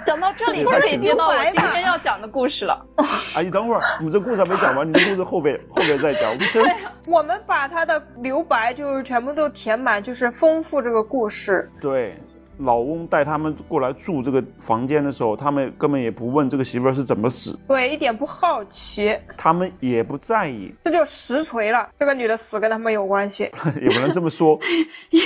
[0.05, 2.85] 讲到这里 就可以接到我今天要讲的故事了。
[3.37, 6.31] 哎，你，等会儿，你这故事还没讲完，你这故事后边后边再讲。
[6.31, 6.63] 我们先，
[7.09, 11.71] 我们把他的留白就是全部都填满，就是丰富这个故事。
[11.81, 12.15] 对。
[12.61, 24.59] 老翁带他们过来住这个房间的时候，他们根本也不问这个媳妇儿是怎么死，对，一点不好奇，他们也不在意，这就实锤了，这个女的死跟他们有关系， 也不能这么说，
[25.11, 25.23] 也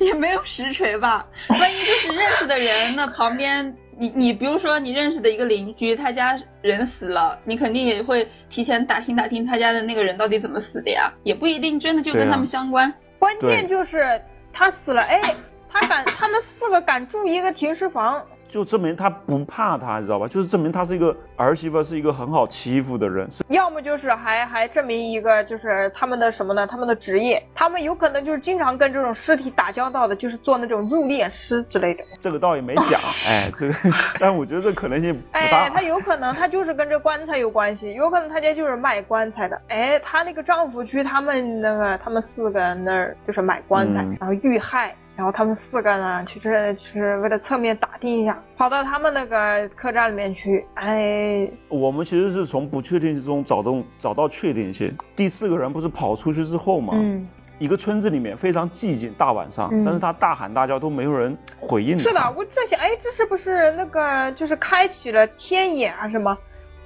[0.06, 2.66] 也没有实锤吧，万一就是认识的人，
[2.96, 15.34] 那旁边你你比如说你认识的一个邻居，他家人死了，你肯定也会提前打听打听他家的那个人到底怎么死的呀，也不一定真的就跟他们相关，关键就是他死了，哎。
[15.72, 20.26] 他敢，他们四个敢住一个停尸房，就证明他不怕他，你知道吧？
[20.26, 23.28] 就是证明他是一个儿媳妇，是一个很好欺负的人。
[23.48, 26.66] 要么就是还还证明一个，就是他们的什么呢？
[26.66, 32.02] 他们的职业，他们有可能就是经常跟这种尸体打交道的，就是做那种入殓师之类的。
[32.18, 33.74] 这个倒也没讲， 哎，这个，
[34.18, 35.38] 但我觉得这可能性不大。
[35.38, 39.60] 哎，他有可能他就是跟这棺材有关系，有可能他家就是卖棺材的。
[39.68, 44.92] 哎，他那个丈夫去他们那个，他们四个那儿就是买棺材，然后遇害。
[45.20, 50.64] 然后他们四个呢，其实是为了侧面打听一下，跑到他们那个客栈里面去。
[50.76, 54.90] 哎，我们其实是从不确定性中找到找到确定性。
[55.14, 56.94] 第四个人不是跑出去之后吗？
[56.96, 57.28] 嗯，
[57.58, 61.98] 一个村子里面非常寂静，大晚上，但是他大喊大叫都没有人回应。
[61.98, 66.34] 是的，我在想，哎，这是不是那个就是开启了天眼啊什么？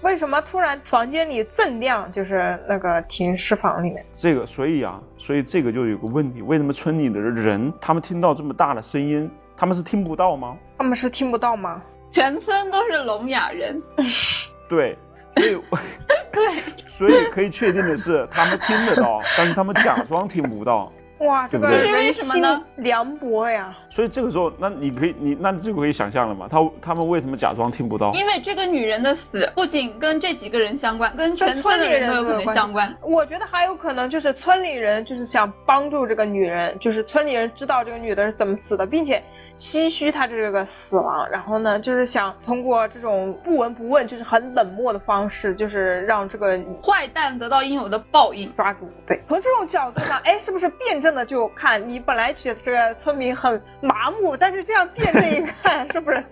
[0.04, 2.12] 为什么突然房间里锃亮？
[2.12, 10.58] 就是那个停尸房里面，这个，所以啊，所以这个就有个问题：为什么村里的人他们听到这么大的声音，他们是听不到吗？
[10.76, 11.82] 他们是听不到吗？
[12.10, 13.82] 全村都是聋哑人。
[14.68, 14.96] 对，
[15.34, 15.58] 所以
[16.30, 20.92] 对，所以可以确定的是，他们听得到，但是他们假装听不到。
[21.24, 22.62] 哇，这个为什么呢？
[22.76, 23.76] 凉薄呀！
[23.88, 26.46] 所以这个时候，那你可以，你那就可以想象了嘛？
[26.48, 28.12] 他他们为什么假装听不到？
[28.12, 32.94] 因为这个女人的死不仅跟这几个人相关，跟全村的人都有可能相关。
[33.02, 39.22] 我觉得还有可能就是村里人就是想帮助这个女人，就是村里人知道这个女的是怎么死的，并且。
[39.56, 48.90] 唏嘘他这个死亡，然后呢，就是想通过这种不闻不问，就是很冷漠的方式，就是让这个坏蛋得到应有的报应，抓住。
[49.06, 56.24] 对，从这种角度上，哎，是不是辩证的就看你本来觉得这个村民很麻木，但是这样辩证一看，是不是？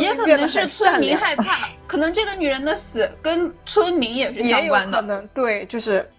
[0.00, 5.00] 也可能是村民害怕，可能这个女人的死跟村民也是相关的。
[5.00, 6.10] 可能对，就是。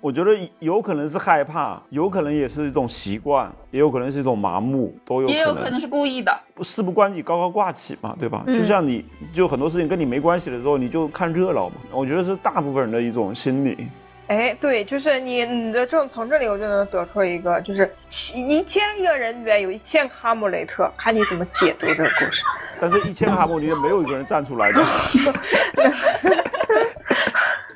[0.00, 0.30] 我觉得
[0.60, 5.28] 有可能是害怕，有可能也是一种习惯，也有可能是一种麻木，都有。
[5.28, 6.32] 也有可能是故意的。
[6.62, 8.44] 事不关己高高挂起嘛，对吧？
[8.46, 11.74] 就像你就很多事情跟你没关系的时候，你就看热闹嘛。
[11.90, 13.88] 我觉得是大部分人的一种心理。
[14.28, 17.92] 哎，对，就是你你的这从这里我就能得出一个，就是
[18.36, 22.44] 一千个人里面有一千个哈姆雷特，看你怎么解读这个故事。
[22.78, 24.80] 但是，一千个哈姆雷特没有一个人站出来的。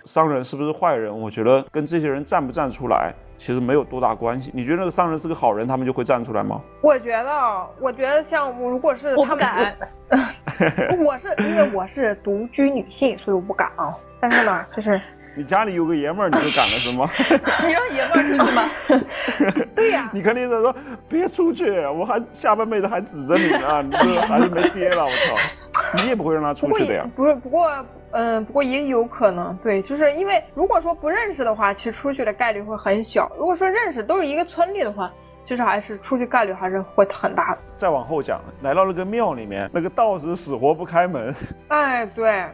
[0.05, 1.17] 商人是不是坏人？
[1.17, 4.51] 我觉得跟这些人站不站出来其实没有多大关系。
[4.55, 6.61] 你觉得那个商人是个好人，他们就会站出来吗？
[6.81, 9.77] 我觉得，我觉得像如果是我不敢，
[11.05, 13.95] 我是因为我是独居女性，所以我不敢啊。
[14.21, 15.01] 但是呢，就是
[15.35, 17.09] 你家里有个爷们儿，你就敢了是吗？
[17.67, 19.65] 你让爷们儿出去吗？
[19.75, 20.75] 对呀，你肯定是说
[21.09, 27.09] 别出去，我还下半辈子还指着你呢，你这孩子没爹了，我操，你也不会让他出去的呀。
[27.15, 27.71] 不是，不过。
[28.13, 35.11] 嗯，不过也有可能，对，就是因为如果说不认识的话，其实出去的概率会很小；如果说认识，都是一个村里的话，
[35.45, 37.59] 其实还是出去概率还是会很大的。
[37.75, 41.35] 再往后讲，来到那个庙里面，那个道士死活不开门。
[41.69, 42.45] 哎，对。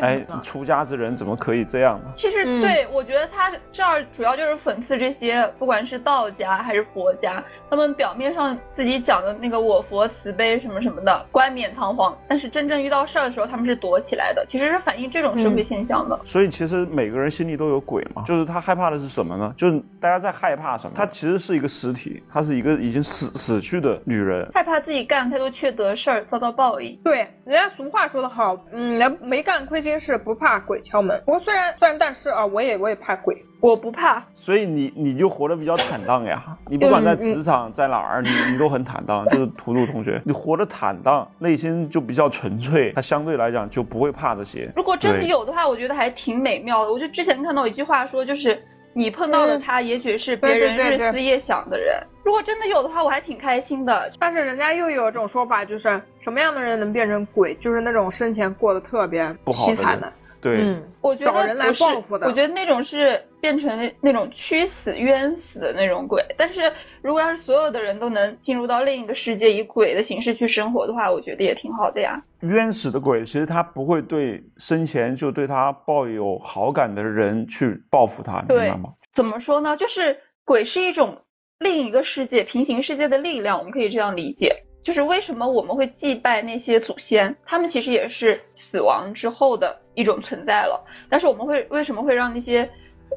[0.00, 2.12] 哎，出家之人怎么可以这样呢？
[2.14, 14.44] 其实，对我觉得他这儿主要就是讽刺这些，不管是道家还是佛家，他们表面上自己讲的那个我佛慈悲什么什么的，冠冕堂皇，但是真正遇到事儿的时候，他们是躲起来的。
[14.46, 16.18] 其实是反映这种社会现象的。
[16.24, 18.22] 所以，其实每个人心里都有鬼嘛。
[18.24, 19.52] 就是他害怕的是什么呢？
[19.56, 20.92] 就是大家在害怕什么？
[20.94, 26.98] 他其实是一个尸体，他是一个已经死死去的女人，害怕自己干太多缺德事儿遭到报应。
[27.02, 29.66] 对，人家俗话说得好，嗯，没干。
[29.70, 31.22] 亏心事，不怕鬼敲门。
[31.24, 33.42] 不过虽然虽然但是啊，我也我也怕鬼。
[33.60, 36.42] 我不怕，所以你你就活得比较坦荡呀。
[36.66, 39.22] 你不管在职场在哪儿，你你都很坦荡。
[39.28, 44.72] 就是图图同学，你活得坦荡，内心就比较纯粹，他相对来讲就不会怕这些。
[44.74, 46.92] 如果真的有的话，我觉得还挺美妙的。
[46.92, 48.60] 我就之前看到一句话说，就是
[48.92, 52.02] 你碰到的嗯他，也许是别人日思夜想的人。
[52.24, 54.10] 如果真的有的话，我还挺开心的。
[54.18, 57.54] 但是人家又有一种说法，就是什么样的人能变成鬼？
[57.56, 60.12] 就是那种生前过得特别不好的凄惨人的。
[60.40, 66.24] 对，嗯，我觉找人来得不是报复的我觉得那种是变成那种屈死冤死的那种鬼。
[66.38, 66.72] 但是
[67.02, 72.22] 如果要是所有的人都能进入到另一个世界，以鬼的形式去生活的话，我觉得也挺好的呀。
[72.40, 78.94] 冤死的鬼其实他不会对生前就对他抱有好感的人去报复他，你明白吗？
[79.12, 79.76] 怎么说呢？
[79.76, 81.22] 就是鬼是一种
[81.58, 84.64] 另一个世界、平行世界的力量，我们可以这样理解。
[84.82, 90.84] 就是为什么我们会祭拜那些祖先，他们其实也是死亡之后的一种存在了。
[91.08, 92.70] 但是我们会为什么会让那些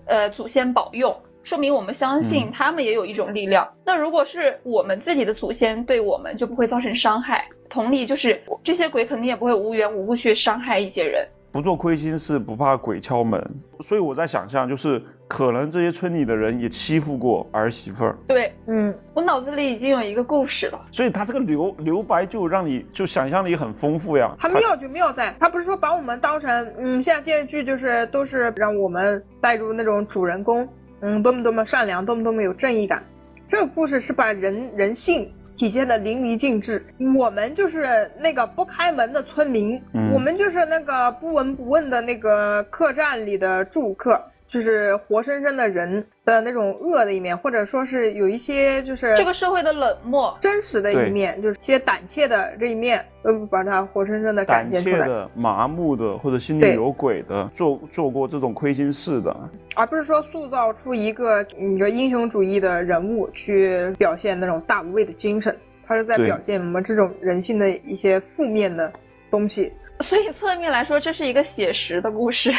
[0.05, 1.15] 呃祖先保佑？
[1.43, 3.67] 说明我们相信嗯他们也有一种力量。
[3.85, 7.47] 那如果是我们自己的祖先对我们，就不会造成伤害。
[7.69, 11.27] 同理，就是这些鬼肯定也不会无缘无故去伤害一些人。
[11.51, 13.39] 不做亏心事，不怕鬼敲门。
[13.81, 20.79] 所以我在想象，就是可能这些村里的人也欺负过儿媳妇儿，对嗯，我脑子里已经有一个故事了。
[20.91, 24.35] 所以他这个留留白就让你就想象力很丰富呀。
[24.37, 30.69] 他妙就妙在，他不是说把我们当成，嗯，现在电视剧就是都是让我们带入那种主人公，
[31.01, 33.03] 嗯，多么多么善良，多么多么有正义感。
[33.47, 36.85] 这个故事是把人人性体现的淋漓尽致。
[37.17, 44.23] 我们就是那个不开门的村民，嗯我们就是那个不闻不问的那个客栈里的住客。
[44.53, 55.07] 就是活生生的人的那种恶的一面，或者说是有一些就是这个社会的冷漠，真实的一面，就是一些胆怯的这一面，都把它活生生的展现出来。
[55.07, 59.35] 怯的、麻木的，或者心里有鬼的，做做过这种亏心事的，
[59.75, 68.93] 而不是说塑造出一个一个英雄主义的人物去表现那种大无畏的精神，他是在表现我们这种人性的一些负面的
[69.31, 69.73] 东西。
[70.01, 72.53] 所以侧面来说，这是一个写实的故事。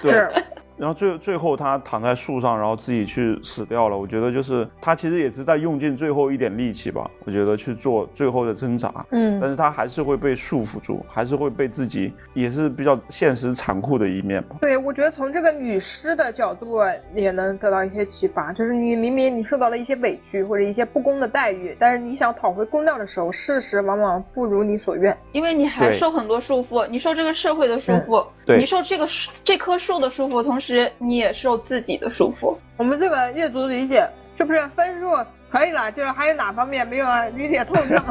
[0.00, 0.10] 对。
[0.10, 0.30] 是，
[0.76, 3.96] 然后最最后他躺在树上，然后自己去死掉了。
[3.96, 8.92] 我觉得就是他其实也是在用尽最后一点力气吧，我觉得去做最后的挣扎。
[9.10, 14.56] 嗯但是他还是会被束缚住，还是会被自己，也是比较现实残酷的一面吧。
[14.60, 16.78] 对，我觉得从这个女尸的角度
[17.14, 25.16] 也能得到一些启发，就是你明明你受到了一些委屈或者一些不公的待遇，但是你想讨回公道的时候，事实往往不如你所愿。
[25.32, 29.06] 因为你还受很多束缚，你受这个社会的束缚，对你受这个
[29.44, 30.65] 这棵树的束缚，同时
[30.98, 32.56] 你也受自己的束缚。
[32.76, 35.16] 我们这个阅读理解是不是分数
[35.50, 35.90] 可以了？
[35.92, 38.02] 就是还有哪方面没有理解透彻？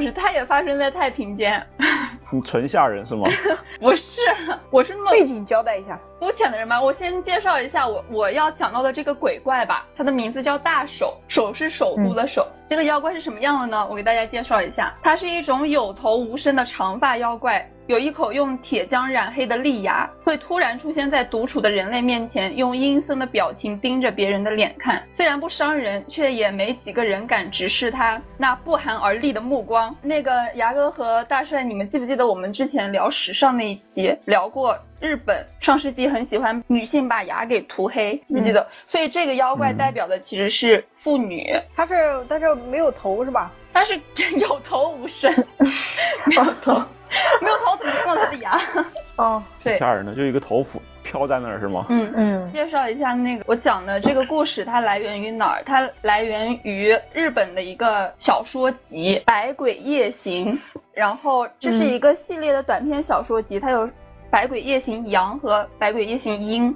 [0.00, 1.64] 日本的故事，它也发生在太平间。
[2.32, 3.28] 你纯吓人是吗？
[3.80, 4.20] 不是，
[4.70, 5.98] 我是那么背景交代一下。
[6.18, 6.80] 肤浅的人吗？
[6.80, 12.46] 我先介绍一下我我要讲到的这个鬼怪吧，它的名字叫大手，手是首都的手。
[12.68, 13.86] 这个妖怪是什么样的呢？
[13.90, 25.02] 我给大家介绍一下，它是一种有头无身的长发妖怪，有一口用铁浆染黑的利牙，会突然出现在独处的人类面前，用阴森的表情盯着别人的脸看。
[25.16, 29.96] 虽然不伤人，却也没几个人敢直视他那不寒而栗的目光。
[30.02, 34.78] 那个牙哥和大帅，你们记不记得我们之前聊时尚那一期聊过？
[35.00, 38.68] 日本上世纪很喜欢女性把牙给涂黑，记不记得？
[38.88, 41.94] 所以这个妖怪嗯代表的其实是妇女，他是
[42.28, 43.50] 但是没有头是吧？
[43.72, 43.98] 但是
[44.38, 45.32] 有头无身，
[46.26, 46.82] 没 有头，
[47.42, 48.58] 没有头怎么用他的牙？
[49.16, 51.84] 哦，对挺吓人的，就一个头斧飘在那儿是吗？
[51.88, 52.12] 嗯。
[52.16, 55.62] 嗯介绍一下那个我讲的这个故事，它来源于哪儿？
[55.64, 60.56] 它来源于日本的一个小说集《百鬼夜行》，
[60.92, 63.86] 然后这是一个系列的短篇小说集，它有
[64.30, 66.70] 《百鬼夜行阳》和《百鬼夜行阴》。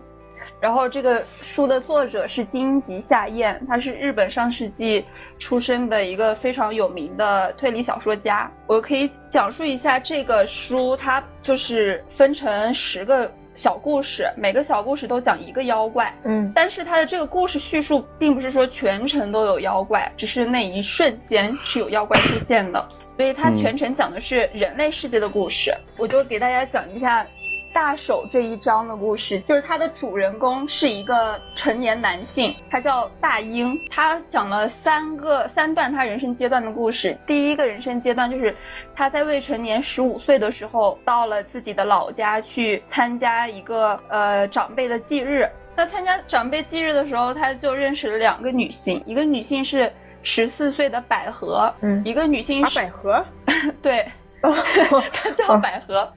[0.65, 5.05] 然后这个书的作者是金吉夏彦，他是日本上世纪
[5.39, 8.51] 出生的一个非常有名的推理小说家。
[8.67, 16.11] 我可以讲述一下这个书，它就是分成十个小故事，每个小故事都讲一个妖怪。
[16.25, 22.89] 嗯但是它的这个故事叙述并不是说全程都有妖怪，只是那一瞬间是有妖怪出现的。
[23.19, 25.75] 所以它全程讲的是人类世界的故事。
[25.99, 27.27] 我就给大家讲一下。
[27.75, 33.77] 大手这一章的故事，就是它的主人公是一个成年男性，他叫大英。
[33.91, 37.19] 他讲了三个三段他人生阶段的故事。
[37.27, 38.57] 第一个人生阶段就是
[38.95, 45.51] 他在未成年十五岁的时候，到了自己的老家去参加一个呃长辈的忌日。
[45.75, 53.25] 那参加长辈忌日的时候，他就认识了两个女性，一个女性是十四岁的百合，嗯，一个女性是百合，
[53.83, 54.07] 对。
[55.13, 56.13] 她叫百合，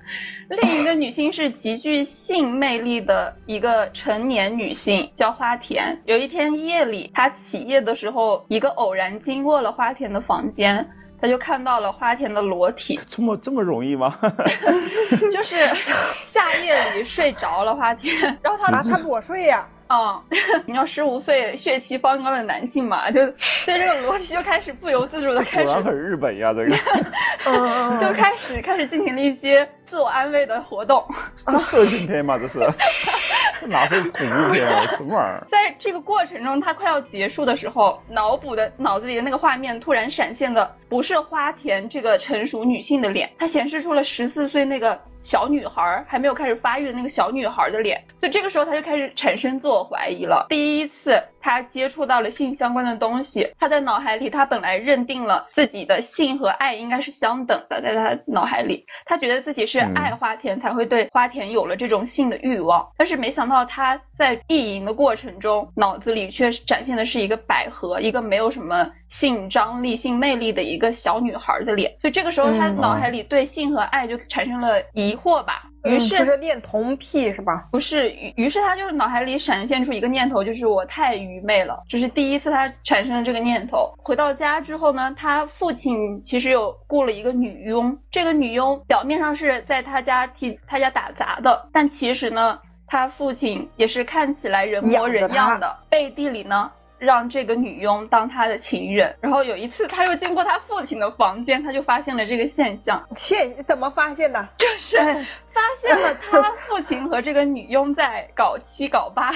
[0.49, 6.01] 另一个女性是极具性魅力的一个成年女性，叫花田。
[6.05, 10.89] 有一天夜里，她起夜的时候，一个偶然经过了花田的房间，
[11.21, 12.99] 她就看到了花田的裸体。
[13.07, 14.17] 这么这么容易吗？
[15.31, 15.69] 就是
[16.25, 19.69] 夏夜里睡着了，花田，然后她她裸睡呀。
[19.89, 20.21] 嗯，
[20.65, 23.25] 你要十五岁血气方刚的男性嘛，就
[23.65, 25.65] 对这个逻辑就开始不由自主的开始。
[25.65, 26.75] 果然很日本呀，这个。
[27.97, 31.03] 就开始开始进行了一些自我安慰的活动。
[31.35, 32.37] 这色情片吗？
[32.37, 32.59] 这是？
[33.61, 34.85] 这哪是恐怖片啊？
[34.87, 35.47] 什么玩意儿？
[35.49, 44.99] 在这个过程中，他快要结束的时候，脑补的脑子里的那个画面突然闪现的不是花田这个成熟女性的脸，它显示出了十四岁那个。
[45.21, 50.45] 小女孩还没有开始发育的那个小女孩的脸，所以这个时候他就开始产生自我怀疑了。
[50.49, 75.17] 第一次他接触到了性相关的东西，他在脑海里他本来认定了自己的性和爱应该是相等的，在他脑海里，他觉得自己是爱花田才会对花田有了这种性的欲望，但是没想到他在意淫的过程中，脑子里却展现的是一个百合，一个没有什么性张力、性魅力的一个小女孩的脸，所以这个时候他脑海里对性和爱就产生了疑。
[75.17, 77.67] 惑吧，于是就是恋童癖是吧？
[77.71, 83.93] 不是，于于是他就是脑海里闪现出一个念头，就是我太愚昧了，就是第一次他产生了这个念头。
[83.97, 96.71] 回到家之后呢，他父亲其实有雇了一个女佣，这个女佣表面上是在他家替他家打杂的，但其实呢，他父亲也是看起来人模人样的，背地里呢。
[96.97, 103.07] 让这个女佣当他的情人，然后有一次他又经过他父亲的房间，他就发现了这个现象。
[103.15, 104.47] 现怎么发现的？
[104.57, 109.31] 就是发现了他父亲和这个女佣在搞七搞八。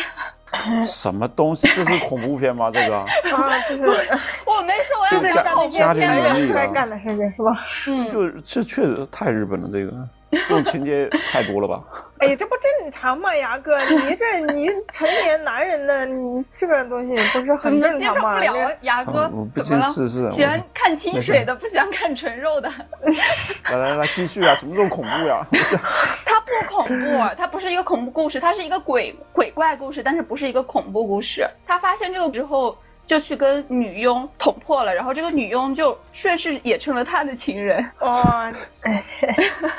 [0.83, 1.67] 什么东西？
[1.75, 2.69] 这是恐怖片吗？
[2.71, 2.97] 这个？
[2.97, 3.93] 啊，就是我
[4.67, 7.57] 没说，就是家家庭伦理该干的事情是吧？
[7.87, 9.91] 嗯，就这确实太日本了，这个。
[10.31, 11.83] 这种情节太多了吧？
[12.19, 13.79] 哎，这不正常吗，牙哥？
[13.85, 16.05] 你这你成年男人的？
[16.05, 18.39] 你这个东西不是很正常吗？
[18.39, 20.29] 接受不了，牙哥，不近视是？
[20.31, 22.71] 喜欢看清水的，不喜欢看纯肉的。
[23.69, 24.55] 来来来，继续啊！
[24.55, 25.45] 什么时候恐怖呀？
[25.49, 25.75] 不是，
[26.25, 31.47] 它不恐怖，它不是一个恐怖故事，它是一个鬼鬼怪故事，但是不是一个恐怖故事。
[31.67, 32.77] 他发现这个之后。
[33.11, 37.85] 就去跟女佣捅破了，然后这个女佣就顺势也成了他的情人。
[37.99, 38.49] 哇，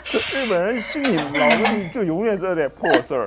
[0.04, 3.26] 这日本人心里脑子里就永远这点破事儿。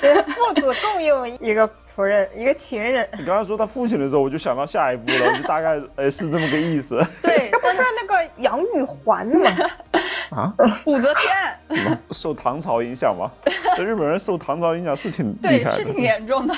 [0.34, 3.08] 父子共用一个夫人，一个情人。
[3.16, 7.00] 你刚才说他父亲的时候，我就想到下一步了，我就大概呃是这么个意思。
[7.22, 9.50] 对，这不是那个杨玉环吗？
[10.30, 10.52] 啊，
[10.86, 13.30] 武则天 受唐朝影响吗？
[13.78, 16.54] 日本人受唐朝影响是挺厉害的，是挺严重的。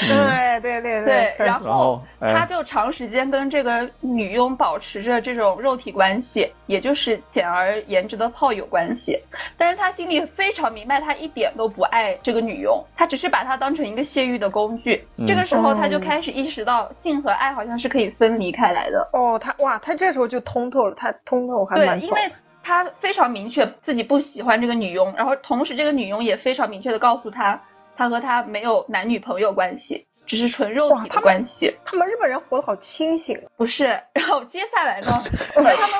[0.00, 9.20] 对对对对，然后他就长时间跟这个女佣保持着这种肉体关系，也就是简而言之的炮友关系。
[9.56, 15.06] 但是他心里非常明白，他一点都不爱这个女佣，他只是把她当成一个泄欲的工具。
[15.26, 19.08] 这个时候他就开始意识到，性和爱好像是可以分离开来的。
[19.12, 22.20] 哦，他哇，他这时候就通透了，他通透还蛮对，因为
[22.62, 27.62] 他非常明确自己不喜欢这个女佣，然后同时这个女佣也非常明确的告诉他。
[27.96, 31.76] 他和他没有男女朋友关系，只是纯肉体的关系。
[31.84, 33.84] 他们日本人活得好清醒，不是？
[34.12, 35.12] 然后接下来呢？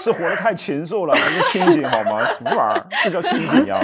[0.02, 2.26] 是活得太禽兽了，不是清醒好吗？
[2.26, 2.86] 什么玩意儿？
[3.04, 3.78] 这叫清醒呀？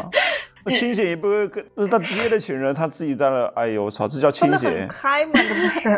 [0.49, 4.88] 那清醒也不会跟，那是他爹的情人，他自己在那，哎呦我操，这叫清醒？
[4.88, 5.32] 开嘛？
[5.34, 5.88] 这不是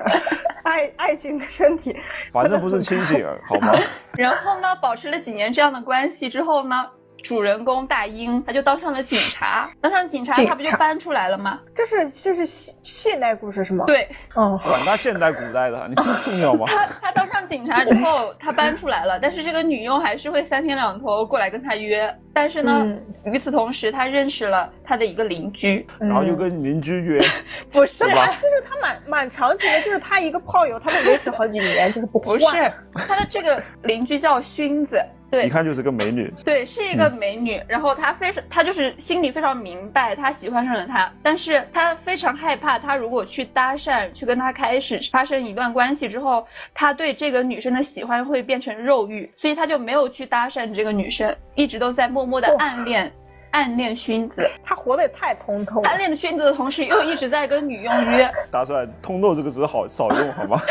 [0.62, 1.96] 爱爱情的身体，
[2.32, 3.72] 反正不是清醒，好吗？
[4.16, 6.86] 然后呢，保持了几年这样的关系之后呢？
[7.22, 9.70] 主人公大英，他就当上了警察。
[9.80, 11.60] 当上警察，他不就搬出来了吗？
[11.74, 13.84] 这是这是现现代故事是吗？
[13.86, 16.66] 对，嗯，管他现代古代的，你这重要吗？
[16.66, 22.14] 他他当上警察之后，他搬出来了，但是这个女佣还是会三天两头过来跟他约。
[22.34, 22.86] 但是呢，
[23.24, 27.20] 与此同时，他认识了他的一个邻居，然后又跟邻居约。
[27.70, 28.10] 不是，其
[28.40, 32.46] 实他蛮蛮长情的，就是他一个炮友，他都维持好几年，就是不不是
[32.94, 35.00] 他的这个邻居叫勋子。
[35.32, 36.30] 对一看就是个美女。
[36.44, 37.58] 对，是一个美女。
[37.66, 53.10] 然后她非常，她就是心里非常明白，她喜欢上了他，但是她非常害怕，她如果去搭讪，去跟他开始发生一段关系之后，她对这个女生的喜欢会变成肉欲，所以她就没有去搭讪这个女生，一直都在默默的暗恋。
[53.52, 55.88] 暗恋薰子，他活得也太通透了。
[55.88, 58.30] 暗恋的薰子的同时，又一直在跟女佣约。
[58.50, 60.60] 打出来“通透”这个词好少用，好吗？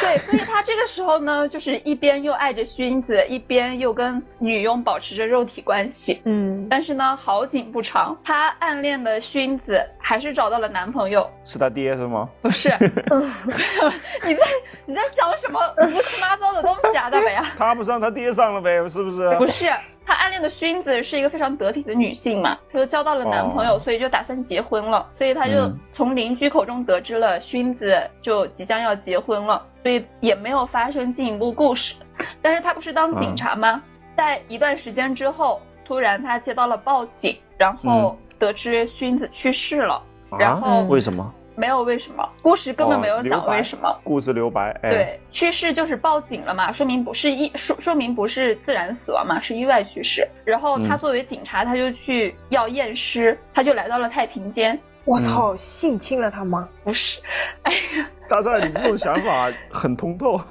[0.00, 6.20] 对，所以他这个时候呢，就是一边又爱着薰子，一边又跟女佣保持着肉体关系。
[6.24, 11.28] 嗯，但是呢，好景不长，他暗恋的薰子还是找到了男朋友。
[11.42, 12.28] 是他爹是吗？
[12.42, 12.68] 不是，
[14.24, 14.42] 你在
[14.86, 17.46] 你在想什么胡七八糟的东西啊，大白啊？
[17.56, 19.30] 他不上，他爹上了呗，是不是？
[19.36, 19.70] 不是。
[20.10, 25.06] 他暗恋的薰子是一个非常得体的女性嘛，她就交到了男朋友，所以就打算结婚了。
[25.16, 31.94] 所以她就从邻居口中得知了薰子就即将要结婚了，所以也没有发生进一步故事。
[32.42, 33.80] 但是他不是当警察吗？
[34.16, 40.02] 在一段时间之后，突然他接到了报警，然后得知薰子去世了。
[40.36, 41.32] 然后为什么？
[41.60, 43.94] 没有为什么，故事根本没有讲为什么。
[44.02, 50.26] 故事留白，对，去世就是报警了嘛，说明不是意说说明不是自然死亡嘛，是意外去世。
[50.46, 54.80] 然后他作为警察，他就去要验尸，他就来到了太平间。
[55.04, 56.66] 我操，性侵了他吗？
[56.82, 57.20] 不是，
[57.64, 60.40] 哎呀，大帅，你这种想法 很通透。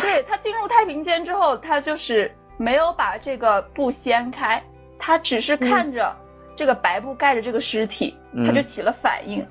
[0.00, 4.60] 对他进入太平间之后，他就是没有把这个布掀开，
[4.98, 6.16] 他只是看着。
[6.58, 9.46] 这个白布盖着这个尸体，他就起了反应，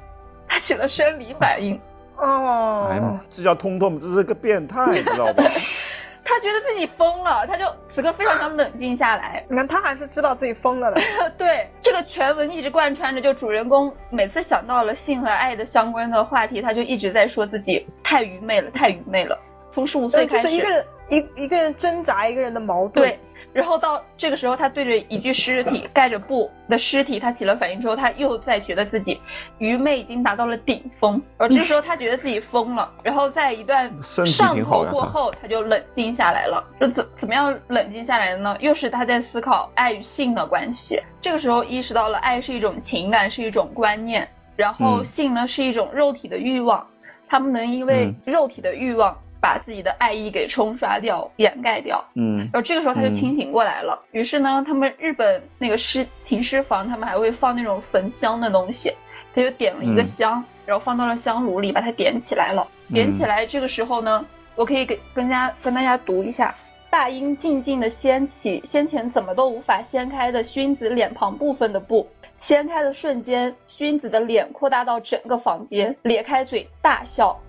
[0.46, 1.80] 他起了生理反应。
[2.18, 3.98] 哦，哎呀，这叫通透吗？
[4.02, 5.42] 这是个变态，知道吧？
[6.26, 9.42] 他觉得自己疯了，他就此刻非常想冷静下来。
[9.50, 11.00] 你看，他还是知道自己疯了的。
[11.40, 19.40] 对，这个全文一直贯穿着，就主人公每次想到了性和爱的相关的话题，他就一直在说自己太愚昧了，太愚昧了。
[19.72, 23.08] 从十五岁开始，就是一个人一一个人挣扎，一个人的矛盾。
[23.08, 23.18] 对。
[23.58, 29.20] 然后到这个时候，他对着一具尸体盖着布的尸体，他起了反应之后，他又在觉得自己
[29.58, 32.88] 愚昧已经达到了顶峰，而这时候他觉得自己疯了。
[33.04, 36.64] 然后在一段上头过后，他就冷静下来了。
[36.80, 38.56] 就怎怎么样冷静下来的呢？
[38.60, 41.02] 又是他在思考爱与性的关系。
[41.20, 46.86] 这个时候意识到了爱是一种情感，是一种观念，然后性呢是一种肉体的欲望，
[47.28, 49.18] 他们能因为肉体的欲望。
[49.40, 54.04] 把自己的爱意给冲刷掉、掩盖掉，嗯，然后这个时候他就清醒过来了。
[54.12, 58.94] 于是呢，他们日本那个尸停尸房，他们还会放那种焚香的东西，
[59.34, 62.68] 他就点了一个香，然后放到了香炉里，把它点起来了。
[62.94, 64.26] 点起来，这个时候呢，
[64.56, 66.56] 我可以给跟大家跟大家读一下：
[66.90, 77.40] 大英静静地掀起先前怎么都无法掀开的薰子脸庞部分的布，掀开的瞬间，薰子的脸扩大到整个房间，咧开嘴大笑。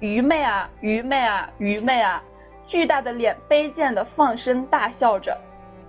[0.00, 2.22] 愚昧啊，愚昧啊，愚昧啊！
[2.64, 5.36] 巨大的脸卑贱的放声大笑着，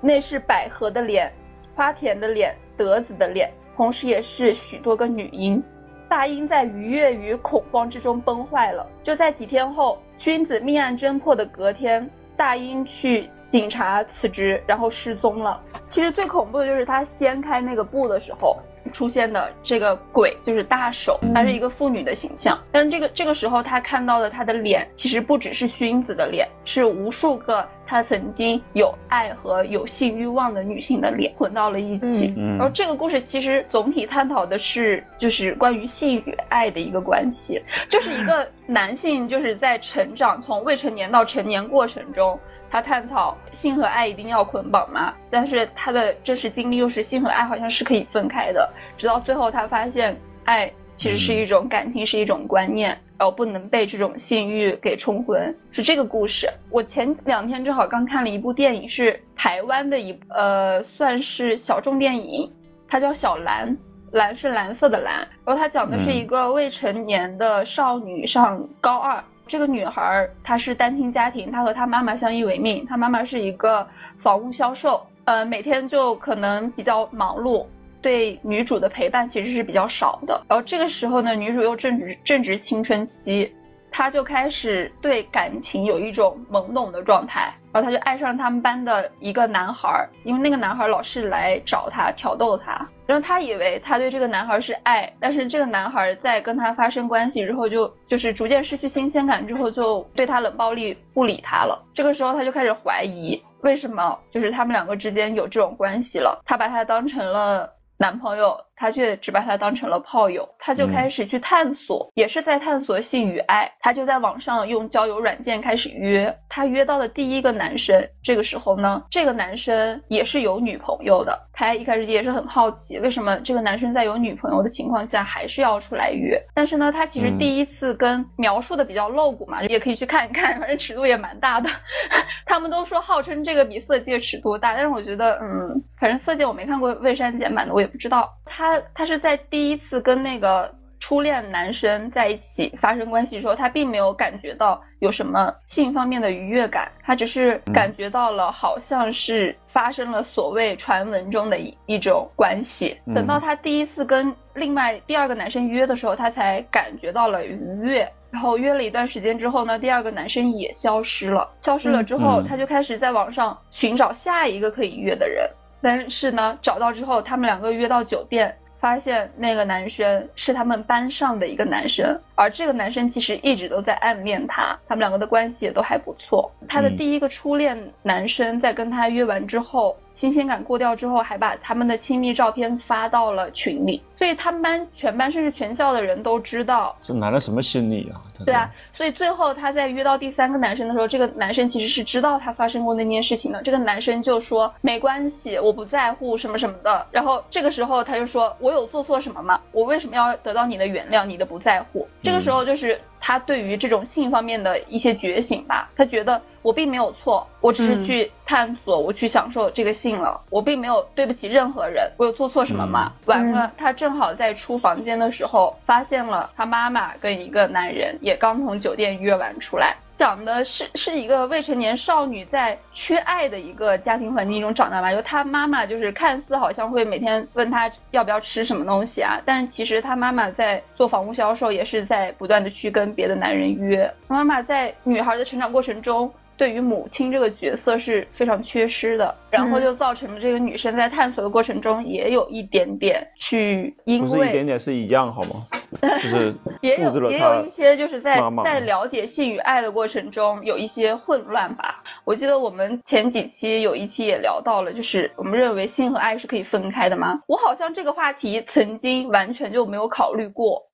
[0.01, 1.31] 那是百合的脸，
[1.75, 5.63] 花田的脸，德子的脸，同时也是许多个女婴。
[6.09, 8.85] 大英在愉悦与恐慌之中崩坏了。
[9.01, 15.63] 就在几天后，君子命案侦破的隔天，大英去警察辞职，然后失踪了。
[15.87, 18.57] 其实最恐怖的就是他掀开那个布的时候。
[18.91, 22.59] 出现的这个鬼就是大手，她是一个妇女的形象。
[22.71, 32.33] 但是这个这个时候，他看到的她的脸，其实不只是薰子的脸，是无数个他曾经有爱和有性欲望的女性的脸混到了一起。
[32.37, 42.39] 然后这个故事其实总体探讨的是，就是关于性与爱的一个关系，就是一个男性就是在成长，从未成年到成年过程中。
[42.71, 45.13] 他探讨性和爱一定要捆绑吗？
[45.29, 48.71] 但是他的真实经历又是性和爱好像是可以分开的。
[48.97, 55.53] 直到最后，他发现爱其实是一种感情，是一种观念，然后不能被这种性欲给冲昏。
[55.71, 56.49] 是这个故事。
[56.69, 62.51] 我前两天正好刚看了一部电影，是台湾的一呃，算是小众电影，
[62.87, 63.75] 它叫《小蓝》，
[64.11, 65.27] 蓝是蓝色的蓝。
[65.45, 69.23] 然后它讲的是一个未成年的少女上高二。
[69.51, 72.85] 这个女孩她是单亲家庭，她和她妈妈相依为命。
[72.85, 73.85] 她妈妈是一个
[74.17, 77.65] 房屋销售，呃，每天就可能比较忙碌，
[78.01, 80.41] 对女主的陪伴其实是比较少的。
[80.47, 83.53] 然后这个时候呢，女主又正值正值青春期。
[83.93, 101.83] 他就开始对感情有一种懵懂的状态，然后他就爱上他们班的一个男孩，因为那个男孩老是来找他挑逗他，然后她以为她对这个男孩是爱，但是这个男孩在跟他发生关系之后，就就是逐渐失去新鲜感之后，就对他冷暴力不理他了。
[101.93, 106.41] 这个时候她就开始怀疑，为什么就是他们两个之间有这种关系了？
[106.45, 108.57] 她把他当成了男朋友。
[108.81, 113.73] 他却只把他当成了炮友，他就开始去探索，也是在探索性与爱。
[113.79, 121.47] 他就在网上用交友软件开始约，他约到的第一个男生，这个时候呢，这个男生也是有女朋友的。
[121.53, 126.41] 他一开始也是很好奇，为什么这个男生在有女朋友的情况下还是要出来约？
[126.55, 131.69] 但是呢，他其实第一次跟描述的比较露骨嘛，也可以去看一看，反正尺度也蛮大的。
[132.47, 138.27] 他们都说号称这个比色戒尺度大，但是我觉得，嗯，反正色戒我没看过未删减版的，我也不知道。
[138.51, 152.97] 他他是在第一次跟那个初恋男生在一起发生关系的时候，她并没有感觉到有什么性方面的愉悦感，她只是感觉到了好像是发生了所谓传闻中的一一种关系。
[153.15, 158.07] 等到她第一次跟另外第二个男生约的时候，她才感觉到了愉悦。
[158.29, 161.49] 然后约了一段时间之后呢，第二个男生也消失了。
[161.59, 165.49] 消失了之后，他就开始在网上寻找下一个可以约的人。
[165.81, 176.51] 但是呢，找到之后，他们两个约到酒店，发现那个男生是他们班上的一个男生，而这个男生其实一直都在暗恋他，他们两个的关系也都还不错。
[176.67, 179.97] 他的第一个初恋男生在跟他约完之后。
[180.13, 186.95] 新鲜感过掉之后，还把他们的亲密照片发到了群里，所以他们班全班甚至全校的人都知道。
[187.01, 188.21] 这男的什么心理啊？
[188.43, 193.61] 对啊，所以最后他在约到第三个男生的时候，这个男生其实是知道他发生过那件事情的。
[193.61, 197.05] 这个男生就说没关系，我不在乎什么什么的。
[197.11, 199.61] 然后这个时候他就说，我有做错什么吗？
[199.71, 201.25] 我为什么要得到你的原谅？
[201.25, 202.07] 你的不在乎？
[202.23, 205.89] 这个时候就是他对于这种性方面的一些觉醒吧。
[205.95, 206.41] 他觉得。
[206.63, 210.41] 我并没有错，我只是去探索，我去享受这个性了。
[210.51, 213.13] 我并没有对不起任何人，我有做错什么吗？
[213.25, 219.97] 完了，他正好在出房间的时候，发现了他妈妈跟一个男人也刚从酒店约完出来。
[220.21, 234.13] 讲的是是一个未成年少女在缺爱的一个家庭环境中长大吧，就她妈妈就是看似好像会每天问她要不要吃什么东西啊，但是其实她妈妈在做房屋销售，也是在不断的去跟别的男人约。
[234.27, 236.31] 妈妈在女孩的成长过程中。
[236.61, 245.65] 对于母亲这个角色是非常缺失的，然后就造成了这个女生在探索的过程中也有一点点去，因为不是一点点是一样好吗？
[245.99, 252.03] 就是 也有也有一些就是在在了解性与爱的过程中有一些混乱吧。
[252.25, 257.41] 我记得我们前几期有一期也聊到了，就是我们认为性和爱是可以分开的吗？
[257.47, 260.90] 我好像这个话题曾经完全就没有考虑过。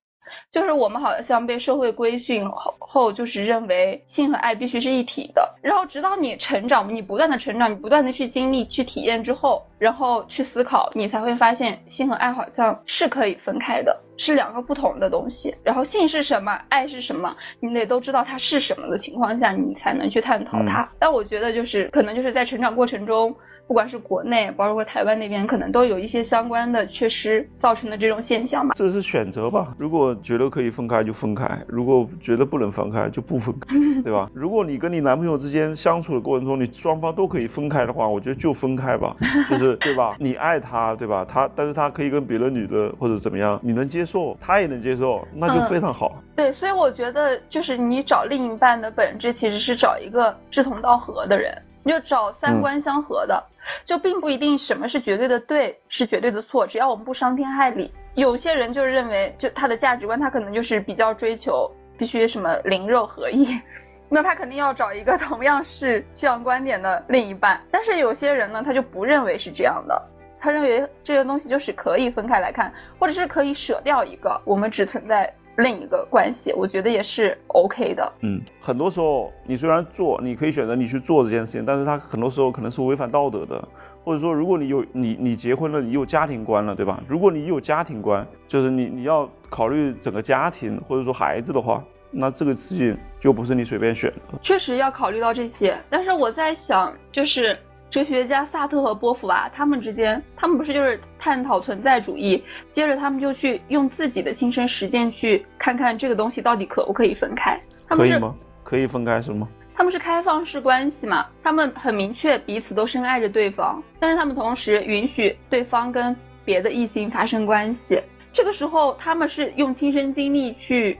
[0.51, 5.55] 就是我们好像被社会规训后后，就是认为性和爱必须是一体的。
[5.61, 15.55] 然后直到你成长，你不断的成长，你不断的去经历、去体验之后，然后去思考，你才会发现性和爱好像是可以分开的，是两个不同的东西。
[15.63, 20.89] 然后性是什么，爱是什么，你得都知道它是什么的情况下，你才能去探讨它。
[20.99, 23.35] 但我觉得就是可能就是在成长过程中。
[23.67, 28.73] 不管是国内，包括台湾那边，可能都有一些相关的缺失造成的这种现象吧。
[28.75, 29.75] 这是选择吧？
[29.77, 34.29] 如果觉得可以分开就分开，如果觉得不能分开就不分开，对吧？
[34.33, 39.13] 如果你跟你男朋友之间相处的过程中，你双方都可以分开的话，我觉得就分开吧，
[39.49, 40.15] 就是 对吧？
[40.17, 41.25] 你爱他，对吧？
[41.27, 46.23] 他，但是他可以跟别的女的或者怎么样，你能接受，他也能接受，那就非常好。
[46.37, 51.53] 对，所以我觉得就是你找另一半的本质其实是找一个志同道合的人，
[51.87, 53.41] 你就找三观相合的。
[53.85, 57.93] 就并不一定什么是绝对的对，是绝对的错，只要我们不伤天害理。
[58.13, 63.47] 有些人就认为，就他的价值观，他可能就是比较追求必须什么灵肉合一，
[64.09, 67.61] 那他肯定要找一个同样是这样观点的另一半。
[67.71, 70.01] 但是有些人呢，他就不认为是这样的，
[70.39, 75.33] 他认为这个东西就是可以分开来看，或者是可以舍掉一个，我们只存在。
[75.57, 78.13] 另一个关系，我觉得也是 OK 的。
[78.21, 83.61] 嗯，很多时候你虽然做，你可以选择你去做这件事情，但是它很多时候可能是违反道德的。
[84.03, 87.03] 或者说，如果你有你你结婚了，你有家庭观了，对吧？
[87.07, 94.39] 如果你有家庭观，就是你你要考虑整个家庭或者说孩子的话，那这个事情就不是你随便选的。
[94.41, 97.57] 确实要考虑到这些，但是我在想，就是。
[97.89, 107.57] 哲学家萨特和波伏娃，他们之间，他们不是就是探讨存在主义，接着他们就去用自己的亲身实践去看看这个东西到底可不可以分开。
[107.87, 108.35] 他们可以吗？
[108.63, 109.47] 可以分开是吗？
[109.73, 111.27] 他们是开放式关系嘛？
[111.41, 116.13] 他们很明确彼此都深爱着对方，但是他们同时允许对方跟
[116.43, 118.01] 别的异性发生关系。
[118.33, 120.99] 这个时候，他们是用亲身经历去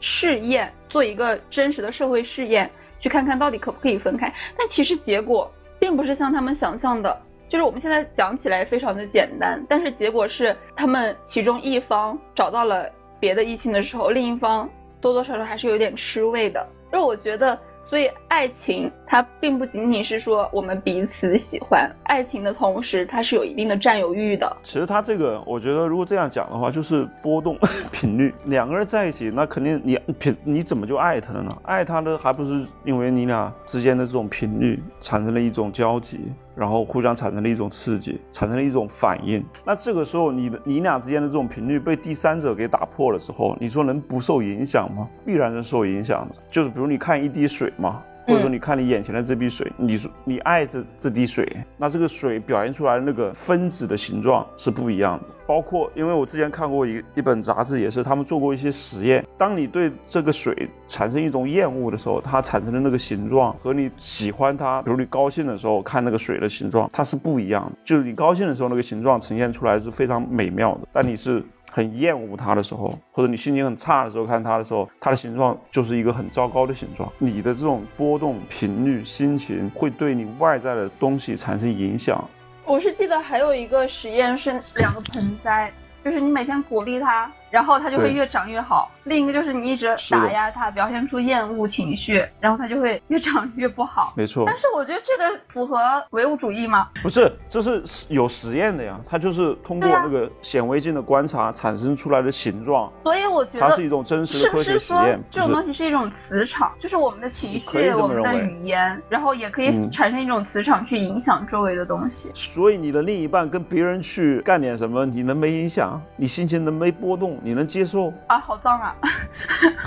[0.00, 4.32] 试验，做一个真实的社会试验，去看看到底可不可以分开。
[4.56, 5.52] 但其实结果。
[5.82, 14.70] 并不是像他们想象的，就是我们现在讲起来非常的简单，但是结果是他们其中一方找到了别的异性的时候，另一方
[15.00, 16.64] 多多少少还是有点吃味的。
[16.92, 17.58] 就是我觉得
[17.92, 24.50] 所以爱情它并不仅仅是说我们彼此喜欢，爱情的同时它是有一定的占有欲的。
[24.62, 27.54] 其实它这个，我觉得如果这样讲的话，就是波动
[27.92, 28.32] 频率。
[28.46, 31.54] 两个人在一起，那肯定你频你怎么就爱他了呢？
[31.64, 36.18] 爱他的还不是因为你俩之间的这种频率产生了一种交集，
[36.54, 39.44] 然后互相产生了一种刺激，产生了一种反应。
[39.64, 45.08] 那这个时候，你的你俩之间的这种频率被第三者给打破了之后，你说能不受影响吗？
[45.24, 46.34] 必然是受影响的。
[46.50, 48.02] 就是比如你看一滴水嘛。
[48.26, 51.46] 或者说，你看你眼前的这滴水，你说你爱这这滴水，
[51.76, 55.28] 那这个水表现出来的那个分子的形状是不一样的。
[55.46, 59.24] 包括，因为我之前看过一一本杂志，也是他们做过一些实验。
[59.36, 67.72] 当你对这个水产生一种厌恶的时候，它产生的那个形状和你喜欢它，比如你高兴的时候看那个水的形状，它是不一样的。
[67.84, 71.42] 就是你高兴的时候，那个形状呈现出来是非常美妙的，但你是。
[71.74, 77.10] 很厌恶它的时候，或者你心情很差的时候看它的时候，它的形状就是一个很糟糕的形状。
[77.18, 82.22] 你的这种波动频率、心情会对你外在的东西产生影响。
[82.66, 85.72] 我是记得还有一个实验是两个盆栽，
[86.04, 87.32] 就是你每天鼓励它。
[87.52, 88.90] 然后它就会越长越好。
[89.04, 94.14] 另一个就是你一直打压它，表现出厌恶情绪，然后它就会越长越不好。
[94.16, 94.44] 没错。
[94.46, 95.76] 但是我觉得这个符合
[96.10, 96.88] 唯物主义吗？
[97.02, 98.98] 不是，这是有实验的呀。
[99.06, 102.90] 它就是通过那个显微镜的观察产生出来的形状。
[103.04, 105.20] 所以我觉得它是一种真实的科学实验。
[105.30, 112.30] 这种东西是一种磁场，就是我们的情绪、我们的语言，然后也可以产生一种磁场去影响周围的东西。
[112.32, 116.00] 所以你的另一半跟别人去干点什么，你能没影响？
[116.16, 117.36] 你心情能没波动？
[117.42, 118.38] 你能接受啊？
[118.38, 118.94] 好脏啊，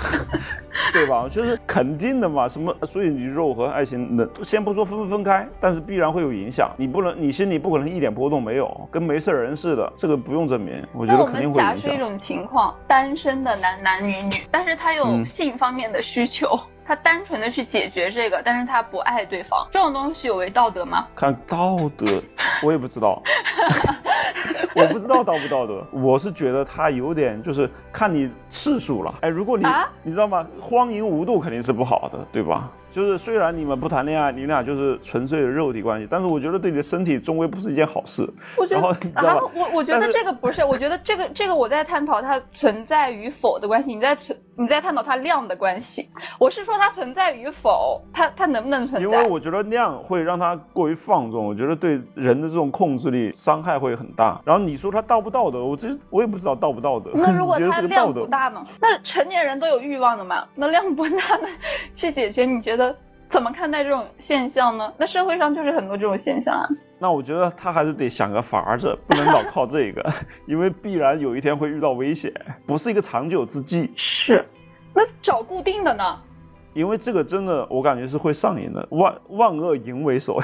[0.92, 1.26] 对吧？
[1.30, 2.48] 就是肯定的嘛。
[2.48, 2.74] 什么？
[2.82, 6.70] 所以你肉和爱情能先不说分不分开，但是必然会有影响。
[6.76, 9.92] 你不能，你心里不可能一点波动没有，跟没事人似的。
[9.96, 11.76] 这个不用证明，我觉得肯定会影响。
[11.76, 21.06] 假设一种情况，单身的男男女女，但是他有性方面的需求，他单纯的去解决这个，但是他不爱对方，这种东西有违道德吗？
[21.14, 22.22] 看道德，
[22.62, 23.22] 我也不知道。
[24.74, 29.14] 我不知道道不道德，我是觉得他有点就是看你次数了。
[29.22, 29.66] 哎，如果你
[30.02, 30.46] 你知道吗？
[30.60, 32.70] 荒淫无度肯定是不好的，对吧？
[32.96, 38.26] 就是虽然你们不谈恋爱，你俩就是纯粹的肉体关系，但是我觉得对你的身体终归不是一件好事。
[38.56, 46.08] 我觉得啊，我我觉得这个不是，我觉得这个这个我在探讨它存在与否的关系，你在存你在探讨它量的关系。
[46.40, 49.06] 我是说它存在与否，它它能不能存在？
[49.06, 54.40] 因为我觉得量会让它过于放纵，我觉得对人的这种控制力伤害会很大。
[54.42, 57.10] 然后你说它道不道德，我这我也不知道道不道德。
[57.12, 58.62] 那如果它量不大呢？
[58.80, 60.46] 那成年人都有欲望的嘛？
[60.54, 61.48] 那量不大呢？
[61.92, 62.46] 去解决？
[62.46, 62.85] 你觉得？
[63.30, 64.92] 怎么看待这种现象呢？
[64.96, 66.68] 那社会上就是很多这种现象啊。
[66.98, 70.12] 那我觉得他还是得想个法子，不能老靠这个，
[70.46, 72.32] 因为必然有一天会遇到危险，
[72.66, 73.90] 不是一个长久之计。
[73.94, 74.44] 是，
[74.94, 76.18] 那找固定的呢？
[76.72, 80.40] 因为这个真的，我感觉是会上瘾的，万万恶淫为首。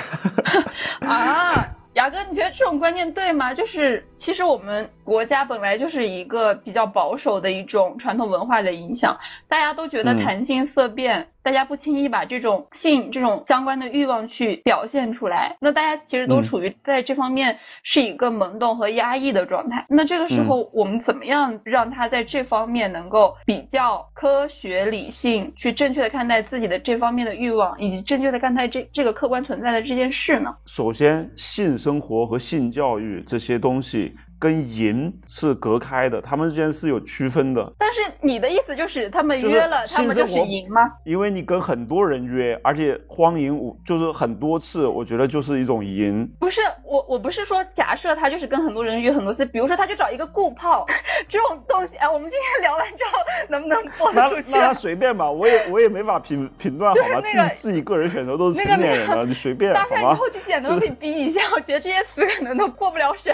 [1.01, 3.55] 啊，雅哥，你觉得这种观念对吗？
[3.55, 9.19] 就是其实我们国家本来就是一个比较保守的一种传统文化的影响，
[9.49, 11.29] 大家都觉得谈性色变。
[11.43, 19.85] 大家不轻易把这种性这种相关的欲望去表现出来，那大家其实都处于在这方面是一个萌动和压抑的状态。
[19.89, 30.55] 那这个时候，我们怎么样让他在这方面能够比较科学理性，去正确的看待自己的这方面的欲望，以及正确的看待这这个客观存在的这件事呢？
[30.67, 34.15] 首先，性生活和性教育这些东西。
[34.43, 37.73] 跟淫是隔开的，他们之间是有区分的。
[37.79, 40.91] 但是你的意思就是他们约了，他们就是淫吗？
[41.05, 46.29] 因为你跟很多人约，而且荒淫无就是很多次，我觉得就是一种淫。
[46.41, 50.85] 不是我，我不是说假设他就是跟很多人约很多次，比如说他就找一个顾炮
[51.31, 51.95] 这种东西。
[51.99, 53.13] 哎，我们今天聊完之后
[53.49, 54.59] 能不能播出去？
[54.59, 57.21] 那那随便吧，我也我也没法评评断好吗？
[57.21, 59.87] 自己自己个人选择都是成年人了， 你随便好吗？
[59.89, 63.33] 大概，你后期剪的可以逼一下，我觉得这些词可能都过不了审。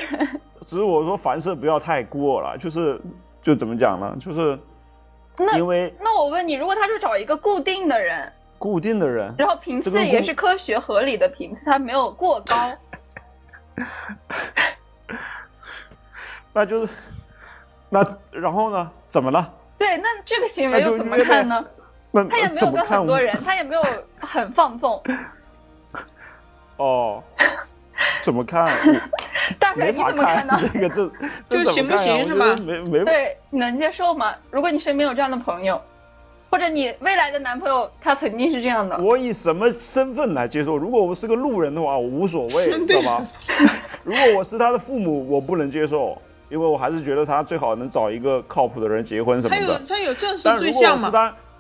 [0.68, 3.00] 只是我说凡事不要太过了，就是
[3.40, 4.14] 就怎么讲呢？
[4.20, 4.58] 就是
[5.56, 12.70] 因为那我问你，如果他是找一个固定的人，固定的人，然后频次也是科学合理的频次，他没有过高，
[16.52, 16.92] 那就是
[17.88, 18.90] 那然后呢？
[19.08, 19.50] 怎么了？
[19.78, 21.64] 对，那这个行为又怎么看呢？
[22.12, 23.82] 那他也没有跟很多人，他也没有
[24.20, 25.02] 很放纵。
[26.76, 27.22] 哦。
[28.22, 28.70] 怎么看？
[29.59, 30.59] 大帅，你怎么看呢？
[30.72, 31.11] 这个这
[31.64, 32.57] 这行不行是吗？
[32.64, 34.34] 没没对，能接受吗？
[34.51, 35.80] 如果你身边有这样的朋友，
[36.51, 40.76] 或者你未来的男朋友他曾经是这样的，我以什么身份来接受？
[40.76, 43.26] 如果我是个路人的话，我无所谓，知道吗？
[44.05, 46.16] 如果我是他的父母，我不能接受，
[46.49, 49.62] 因为我还是觉得他最好能找一个靠谱的人结婚什么的。
[49.62, 51.11] 他有他有正式对象吗？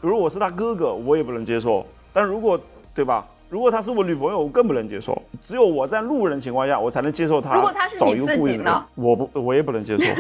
[0.00, 1.84] 比如我是他哥哥，我也不能接受。
[2.12, 2.58] 但如果
[2.94, 3.26] 对吧？
[3.48, 5.20] 如果她是我女朋友，我更不能接受。
[5.40, 7.54] 只有我在路人情况下，我才能接受她。
[7.54, 10.04] 如果她是找你一个固定的人自己呢，我不，我也不能接受。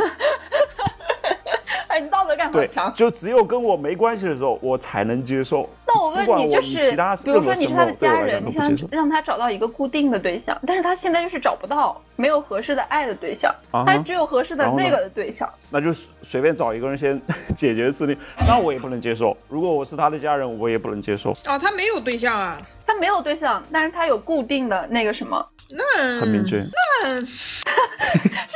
[1.88, 2.92] 哎，你道德感好对强，。
[2.94, 5.68] 就只有跟我没关系的时候，我才能接受。
[5.86, 6.76] 那我问你，就是
[7.24, 15.48] 比如说你是他的家人，你想让他找到一个固定的对象，但是他现在就是找不到，没有合适的爱的对象，啊他只有合适的那个的对象。
[15.70, 17.20] 那就随随便找一个人先
[17.56, 18.16] 解决事情，
[18.46, 19.34] 那我也不能接受。
[19.48, 21.30] 如果我是他的家人，我也不能接受。
[21.46, 26.56] 哦，他没有对象啊，他没有对象，但是他有固定的那个什么，那很明确，
[27.04, 27.20] 是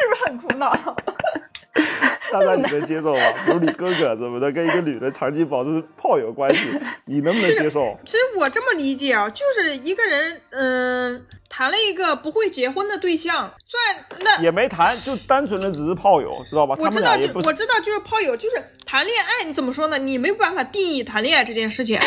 [0.08, 0.72] 不是很苦恼？
[2.32, 3.20] 大大你能接受吗？
[3.44, 6.60] 比 如你哥哥怎么的跟一个女的长期保持炮友关系，
[7.04, 7.96] 你能不能接受？
[8.06, 16.74] 其实我这么理解啊，就是一个人，嗯、谈了一个不会结婚的对象，虽然那也没谈，就单纯的只是炮友，知道吧？
[16.76, 18.56] 他我知道就我知道就是炮友，就是
[18.86, 19.98] 谈恋爱，你怎么说呢？
[19.98, 21.98] 你没有办法定义谈恋爱这件事情。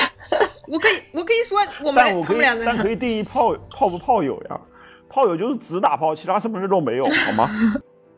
[0.68, 4.60] 我可以我可以说我们但我可以他们俩，在但可以定义炮炮不炮友呀？
[5.08, 7.50] 炮友就是只打炮，其他什么事都没有，好吗？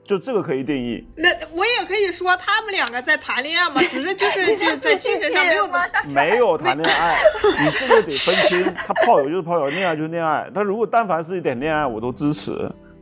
[0.08, 1.06] 就这个可以定义。
[1.18, 5.84] 那我也可以说他们两个在谈恋爱嘛，只是就是 就是在精神上没有吗？
[6.08, 7.18] 没有谈恋爱，
[7.64, 10.50] 你这个得分清，他炮友就是炮友，恋爱就是恋爱。
[10.56, 12.52] 他如果但凡是一点恋爱，我都支持。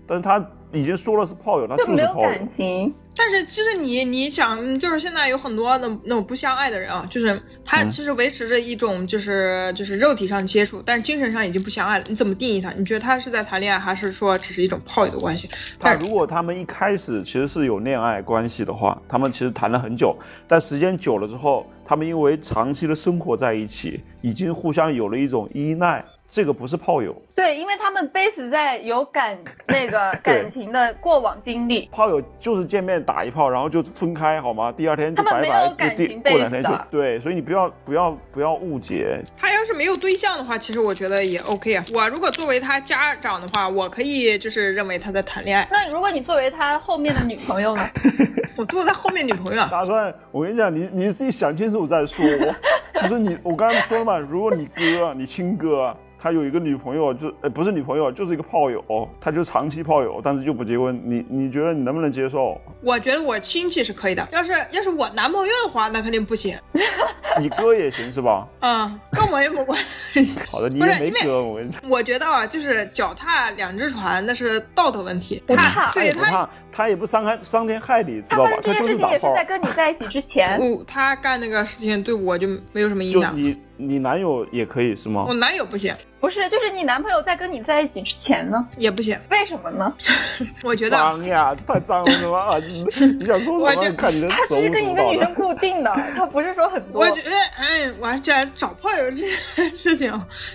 [0.07, 2.29] 但是他已经说了是炮友，他就是炮友。
[2.29, 2.93] 感情。
[3.15, 12.05] 但是其实你你想，嗯就是现在有很多那那种不相爱的人啊，就是他嗯其实维持着一种就是就是肉体上的接触，但是精神上已经不相爱了。
[12.09, 12.71] 你怎么定义他？
[12.73, 15.49] 你觉得他是在谈恋爱，还是说只是一种炮友的关系？
[15.79, 20.15] 但但如果他们一开始其实是有恋爱关系的话，他们其实谈了很久，
[20.47, 27.15] 但时间久了之后，他们因为长期的生活在一起，已经互相有了一种依赖，这个不是炮友。
[27.35, 34.71] 对，因为他们 base 在有感那个感情的过往经历，炮友就是见面打一炮，然后就分开，好吗？
[34.71, 41.85] 第二天就他们没有拜拜，就第感情过两天就对，所以你不要不要不要误解，他要是没有对象的话，其实我觉得也 OK 啊。
[41.93, 45.67] 我如果作为他家长的话，我可以就是认为他在谈恋爱。
[45.71, 47.87] 那如果你作为他后面的女朋友呢？
[48.57, 52.25] 我作为他后面女朋友啊，大帅，我跟你讲，你你自己想清楚再说。
[52.95, 55.95] 就是你，我刚才说了嘛，如果你哥，你亲哥，
[56.25, 58.83] 他有一个女朋友，就呃不是女朋友，就是一个炮友，
[59.21, 62.59] 他就长期炮友，但是就不结婚，你你觉得你能不能接受？
[62.81, 64.27] 我觉得我亲戚是可以的。
[64.31, 66.57] 要是要是我男朋友的话，那肯定不行。
[67.39, 68.47] 你哥也行是吧？
[68.61, 69.79] 嗯，跟我也没关
[70.13, 70.35] 系。
[70.49, 75.43] 好的，你也没哥，我跟你讲，我觉得啊，就是脚踏两只船，那是道德问题。
[75.47, 78.61] 他不怕对他，他也不怕，他也不伤害伤天害理，知道吧他们？
[78.63, 79.45] 这他件事情也是就是打炮在。
[79.45, 80.59] 跟你在一起之前。
[80.59, 83.35] 我他干那个事情对我就没有什么影响。
[83.35, 85.33] 就你你男友也可以是吗我？
[85.33, 88.65] 男友不行，不是，就是你男朋友在跟你在一起之前呢？
[88.77, 89.19] 也不行。
[89.29, 89.93] 为什么呢？
[90.63, 92.47] 我觉得啊脏呀，太脏了是吧？
[92.51, 92.83] 啊，你
[93.19, 93.65] 你想说什么？
[93.65, 95.33] 我就看你的他是跟一个女生。
[95.35, 97.11] 固定的， 他不是说很多我。
[97.11, 99.17] 觉得，哎，我觉得找炮友这
[99.55, 100.11] 件事情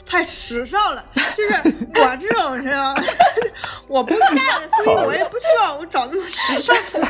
[0.06, 1.04] 太时尚了。
[1.34, 1.52] 就是
[1.94, 2.94] 我这种人啊，
[3.86, 4.30] 我不干，
[4.84, 7.08] 所以我也不希望我找那么时尚的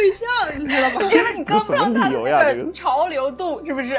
[0.00, 1.08] 对象，你知道吧？
[1.08, 3.94] 觉得你跟不上他的这什么理由呀那这个个潮流度，是不是？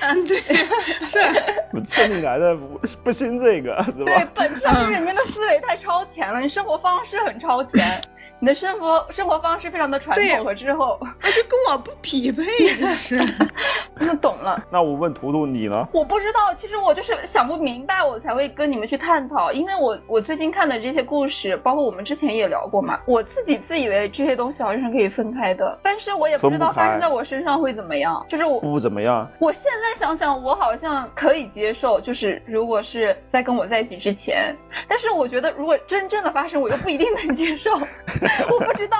[0.00, 1.18] 嗯，对，是。
[1.72, 8.00] 我村里来的不不兴这个是吧对吧？，本身就是人家的思维太超前了，你生活方式很超前，
[8.38, 12.44] 你的生活生活方式非常的传统和滞后，那就跟我不匹配，
[12.78, 13.18] 就是。
[13.98, 14.62] 那懂了。
[14.70, 15.88] 那我问图图你呢？
[15.92, 19.50] 我不知道，其实我就是想不明白，我才会跟你们去探讨。
[19.50, 28.22] 因为我我最近看的这些故事，包括我们之前也聊过嘛，我自己自以为这些东西好像是可以分开的，但是我也不知道发生在我身上会怎么样。
[28.28, 34.54] 就是我不怎么样，我现在想想，我好像可以接受，就是如果是在跟我在一起之前，
[34.86, 37.70] 但是我觉得如果真正的发生，我又不一定能接受，
[38.50, 38.96] 我不知道。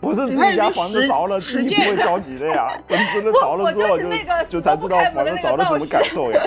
[0.00, 2.68] 不是自己家房子着了，自己不会着急的呀。
[2.86, 4.04] 等 真的着了之后就
[4.48, 6.40] 就才知道房子着了什么感受呀。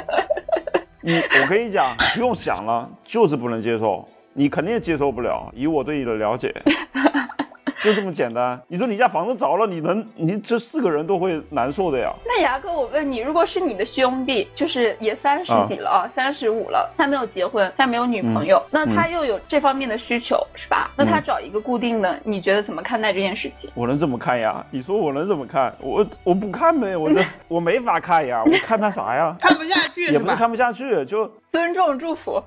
[1.04, 5.52] 你我跟你讲，不用想了，就是不能接受，你肯定接受不了。
[5.56, 6.54] 以我对你的了解，
[7.84, 8.62] 就这么简单。
[8.68, 12.14] 你说你家房子着了，你能你这四个人都会难受的呀。
[12.26, 20.92] 那牙哥，我问你，如果是你的兄弟，就是也三十几了啊，三十五了，他没有结婚，他没有女朋友，那他又有这方面的需求，是吧？
[20.96, 23.70] 那他找一个固定的，你觉得怎么看待这件事情？
[23.74, 24.64] 我能怎么看呀？
[24.72, 25.74] 你说我能怎么看？
[25.80, 29.36] 我我不看呗，我这 我没法看呀，我看他啥呀？
[29.40, 30.06] 看不下去？
[30.12, 32.42] 也不是看不下去，就 尊重祝福。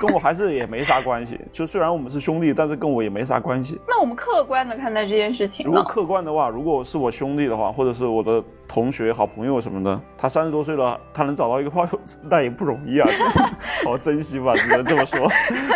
[0.00, 1.40] 跟我还是也没啥关系。
[1.50, 3.80] 就虽然我们是兄弟，但是跟我也没啥关系。
[3.88, 5.82] 那我们客观的看待这件事情如果？
[5.84, 13.08] 客观的话，如果是我兄弟的话，或者是我的同学、好朋友什么的，他三十多岁了，他能找到一个炮友， 那也不容易啊，
[13.84, 15.28] 好好珍惜吧，只能这么说。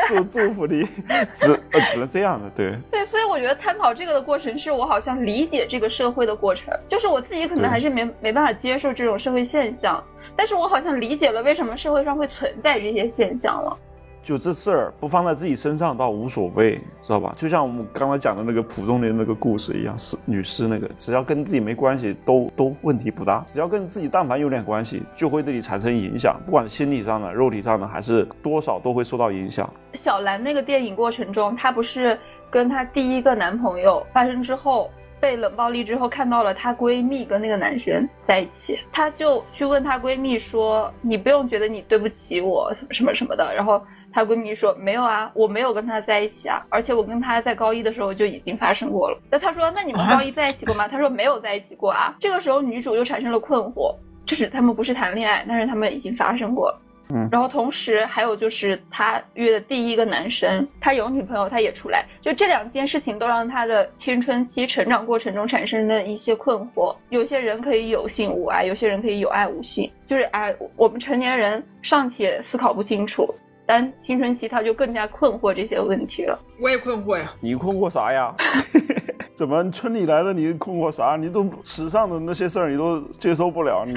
[0.07, 0.87] 祝祝福你，
[1.33, 2.77] 只呃只能这样的，对。
[2.91, 10.03] 对，所所以我觉得探讨这个的过程是我好像理解这个社会的过程，就是我自己可能还是没没办法接受这种社会现象，
[10.35, 13.79] 但是我好像理解了为什么社会上会存在这些现象了。
[14.23, 17.35] 就这事儿不放在自己身上倒无所谓，知道吧？
[17.37, 23.43] 就像我们刚才讲的那个蒲松龄那个故事一样，是女尸那个，只要跟自己没关系，都都问题不大。
[23.49, 29.69] 只要跟自己但凡有点关系，就会对你产生影响，不管心理上的、肉体上的，还是多少都会受到影响。
[29.95, 32.17] 小兰那个电影过程中，她不是
[32.49, 43.83] 跟她第一个男朋友发生之后被冷暴力之后，看到了她闺蜜跟那个男生在一起，她就去问她闺蜜说：“你不用觉得你对不起我，什么什么什么的。”然后。
[44.13, 49.19] 她闺蜜说没有啊，我没有跟他在一起啊，而且我跟他在高一的时候就已经发生过了。
[49.31, 50.87] 那她说，那你们高一在一起过吗？
[50.89, 52.15] 她说没有在一起过啊。
[52.21, 53.97] 这个时候女主就产生了困惑，
[54.27, 56.81] 就是他们不是谈恋爱，但是他们已经发生过了。
[57.09, 57.29] 嗯。
[57.31, 66.95] 然后同时还有就是她约的第一个男生，他有女朋友，他也出来，就这两件事情都让他的青春期成长过程中产生了一些困惑。
[67.11, 73.35] 有些人可以有性无爱，有些人可以有爱无性，就是哎，我们成年人尚且思考不清楚。
[73.67, 76.39] 但青春期他就更加困惑这些问题了。
[76.61, 77.33] 我也困惑呀。
[77.41, 78.35] 你困惑啥呀？
[79.35, 81.17] 怎么村里来的你困惑啥？
[81.17, 83.95] 你都史上的那些事儿你都接受不了，你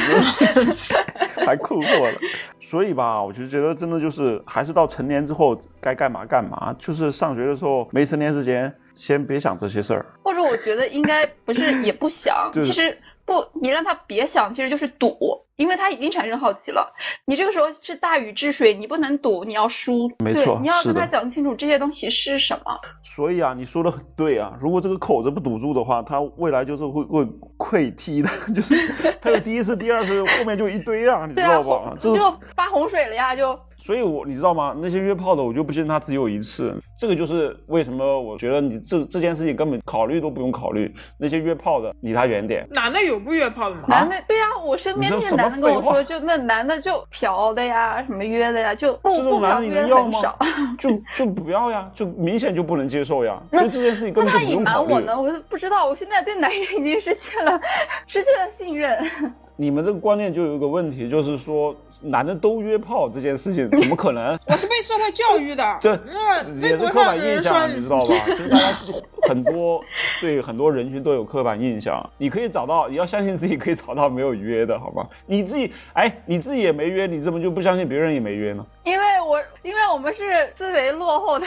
[1.46, 2.18] 还困惑了？
[2.60, 6.74] 所以吧，我就觉得真的就是还是到成年之后该干嘛干嘛。
[6.80, 10.06] 就是上学的时候没成年之前，先别想这些事儿。
[10.24, 15.45] 或者我觉得应该不是也不想， 其实不，你让他别想，其实就是赌。
[15.58, 16.94] 因为他已经产生好奇了，
[17.26, 22.80] 你这个时候是大禹治水，你不能赌，你要输，没错，你要跟他讲清楚这些东西是什么。
[23.02, 27.26] 所以啊，你说的很对啊，如果这个口子不堵住的话，他未来就是会会
[27.58, 28.76] 溃堤的， 就是
[29.22, 31.96] 他有第一次、第二次，后面就一堆啊，你知道吧？
[31.98, 32.16] 就
[32.56, 33.58] 发洪水了呀，就。
[33.78, 34.76] 所以，我你知道吗？
[34.80, 36.76] 那些约炮的，我就不信他只有一次。
[36.98, 40.94] 这个就是为什么我觉得你这这件事情根本考虑都不用考虑。
[41.18, 42.66] 那些约炮的，离他远点。
[42.72, 43.84] 男的有不约炮的吗？
[43.88, 50.38] 男的，对呀，我身边那些男的跟我说，就那男的就嫖的呀，什么约的呀，就不不嫖约很少。
[50.80, 53.42] 就就不要呀，就明显就不能接受呀。
[53.52, 54.94] 所以这件事情根本就不用考虑。
[54.94, 55.22] 那他隐瞒我呢？
[55.22, 55.86] 我就不知道。
[55.86, 57.60] 我现在对男人已经失去了
[58.08, 58.98] 失去了信任。
[59.58, 64.38] 你们这个观念就有一个问题，就是说男的都约炮这件事情怎么可能？
[64.48, 65.92] 我是被社会教育的， 这
[66.68, 68.14] 也是刻板印象，你知道吧？
[68.28, 68.78] 就是大家
[69.30, 69.82] 很多
[70.20, 72.08] 对很多人群都有刻板印象。
[72.18, 75.08] 你可以找到，你要相信自己可以找到没有约的，好吗？
[75.26, 78.66] 你自己哎，你自己也没约，你怎么就不相信别人也没约呢？
[78.84, 81.46] 因为我因为我们是思维落后的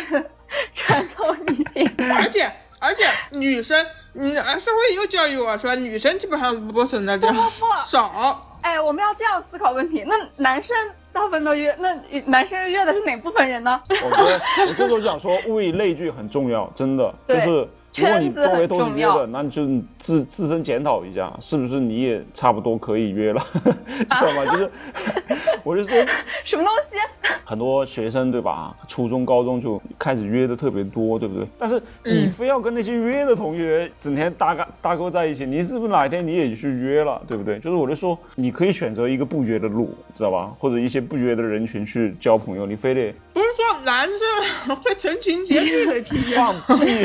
[0.73, 2.51] 传统女性，而且。
[2.81, 8.45] 而且女生，嗯，社会又教育我说，女生基本上不存在这样，不不不，少。
[8.63, 10.05] 哎，我们要这样思考问题。
[10.07, 10.77] 那男生
[11.13, 11.95] 大部分都约，那
[12.27, 13.81] 男生约的是哪部分人呢？
[13.89, 17.69] 我觉得，我这时候想说，物以类聚很重要，真的就是。
[18.01, 19.67] 如果你周围都是约的，那你就
[19.99, 24.47] 自自身检讨一下，是不是你也差不多可以约了， 知道吗？
[24.53, 24.71] 就是，
[25.65, 25.97] 我就说
[26.45, 26.97] 什么东西？
[27.45, 28.77] 很多学生对吧？
[28.87, 31.47] 初中、高中就开始约的特别多，对不对？
[31.59, 37.59] 但是你非要跟那些约的同学整天搭个搭勾在一起，你是不是哪一天你也去约了，对不对？
[37.59, 40.53] 就是我就说，你可以选择一个不约的路，知道吧？
[40.59, 46.37] 或者一些不约的人群去交朋友，你非得不是说男生会成群结队的去约？
[46.37, 47.03] 放屁！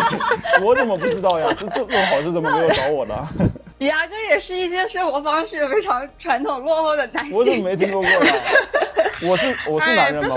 [0.61, 0.73] 我。
[0.83, 1.47] 我怎么不知道呀？
[1.57, 3.15] 这这么好事怎么没有找我呢？
[3.79, 7.33] 牙哥也是一些生活方式非常传统落后的男性。
[7.37, 8.31] 我怎么没听说过呢？
[9.23, 10.35] 我是我是男人吗？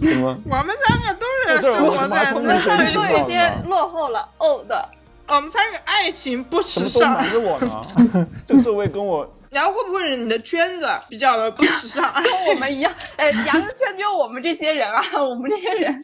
[0.00, 0.38] 我怎么？
[0.50, 4.88] 我们三个都是生活在我们三个都有些落后了哦的。
[5.28, 7.14] 我们三个爱情不时尚。
[7.14, 8.26] 瞒着我呢？
[8.46, 9.30] 这个社会跟我。
[9.50, 12.12] 然后会不会你的圈子比较的不时尚？
[12.22, 12.92] 跟我们一样？
[13.16, 15.94] 哎，牙哥圈就我们这些人啊，我们这些人。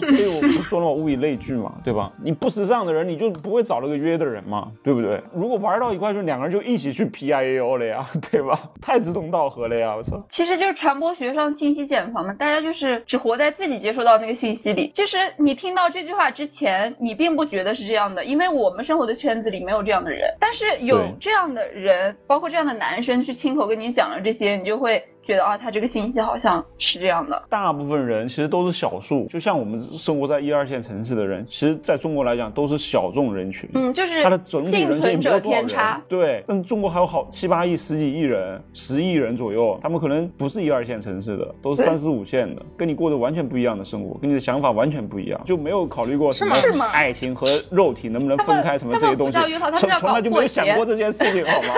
[0.00, 2.12] 所以我不说了嘛，物以类聚嘛，对吧？
[2.22, 5.20] 你不时尚的人，你就不会找了个约的人嘛，对不对？
[5.34, 8.58] 如果玩到一块去，两个人就一起去 P I A O 了呀， 对吧？
[8.80, 10.22] 太志同道合了呀，我操！
[10.28, 14.90] 其实就是传播学上信息茧房嘛，大家就是只活在自己接收到那个信息里。
[14.92, 20.34] 其实你听到这句话之前，你并不觉得是这样的，因为我们生活的圈子里没有这样的人。
[20.38, 25.04] 但是有这样的人，包括这样的男生去亲口跟你讲了这些，你就会。
[25.26, 27.40] 觉得啊，他这个信息好像是这样的。
[27.48, 33.68] 大部分人其实都是少数，就像我们生活在一二线城市的人，其实在中国来讲都是小众人群。
[33.74, 36.00] 嗯，就是他的整体人口多偏差。
[36.08, 49.38] 对，但中国还有好七八亿、十几亿人，十亿人左右，他们可能不是一二线城市的，都是三四五线的，跟你过着完全不一样的生活，跟你的想法完全不一样，就没有考虑过什么爱情和肉体能不能分开 什么这些东西，
[49.76, 51.68] 从从来就没有想过这件事情，好吗？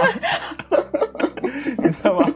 [1.83, 2.27] 你知道吗？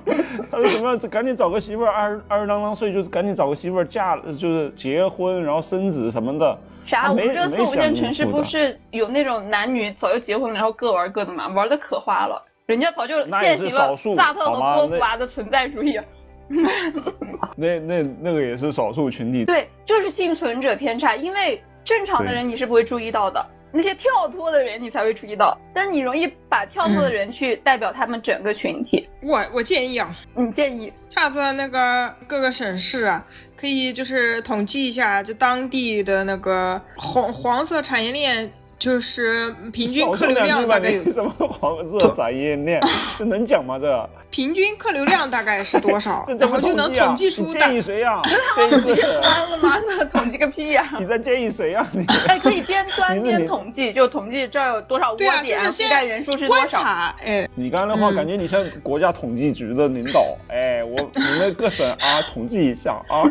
[0.57, 0.97] 他说什么？
[1.09, 6.59] 赶紧找个媳妇儿，二二十啷啷岁就赶紧找个媳妇儿嫁，就是结婚然后生子什么的。
[6.87, 7.11] 啥？
[7.11, 12.43] 我们这四五线城市不是有那种男女早就结婚了，然后各玩各的嘛，玩的可花了。
[12.65, 16.01] 人家早就践行了萨特和波伏娃的存在主义。
[17.57, 19.45] 那那那个也是少数群体。
[19.45, 29.09] 对，就是幸存者偏差，因为正常的人你是不会注意到的，那些跳脱的人你才会注意到，但是你容易把跳脱的人去代表他们整个群体。
[29.23, 30.93] 我我建议啊，你建议。
[31.11, 33.25] 下次那个各个省市啊，
[33.57, 38.51] 可以就是统计一下，就当地的那个黄黄色产业链，
[38.87, 42.81] 就是平均客流量大概有什么黄色产业链？
[43.19, 43.77] 这能讲吗？
[43.81, 46.95] 这平均客流量大概是多少 这，怎么就能？
[46.95, 48.23] 统计出建议谁呀？
[48.55, 49.21] 建议个省？
[49.21, 51.85] 妈的妈的，统计个屁呀、你在建议谁呀？
[51.91, 56.63] 你哎，可以边 端边统计，就统计这儿有多少窝点，就是先接待人数是多少。
[56.63, 60.37] 观察，哎，你刚刚的话，嗯感觉你像国家统计局的领导。
[60.47, 63.25] 哎，我你们各省啊，统计一下啊。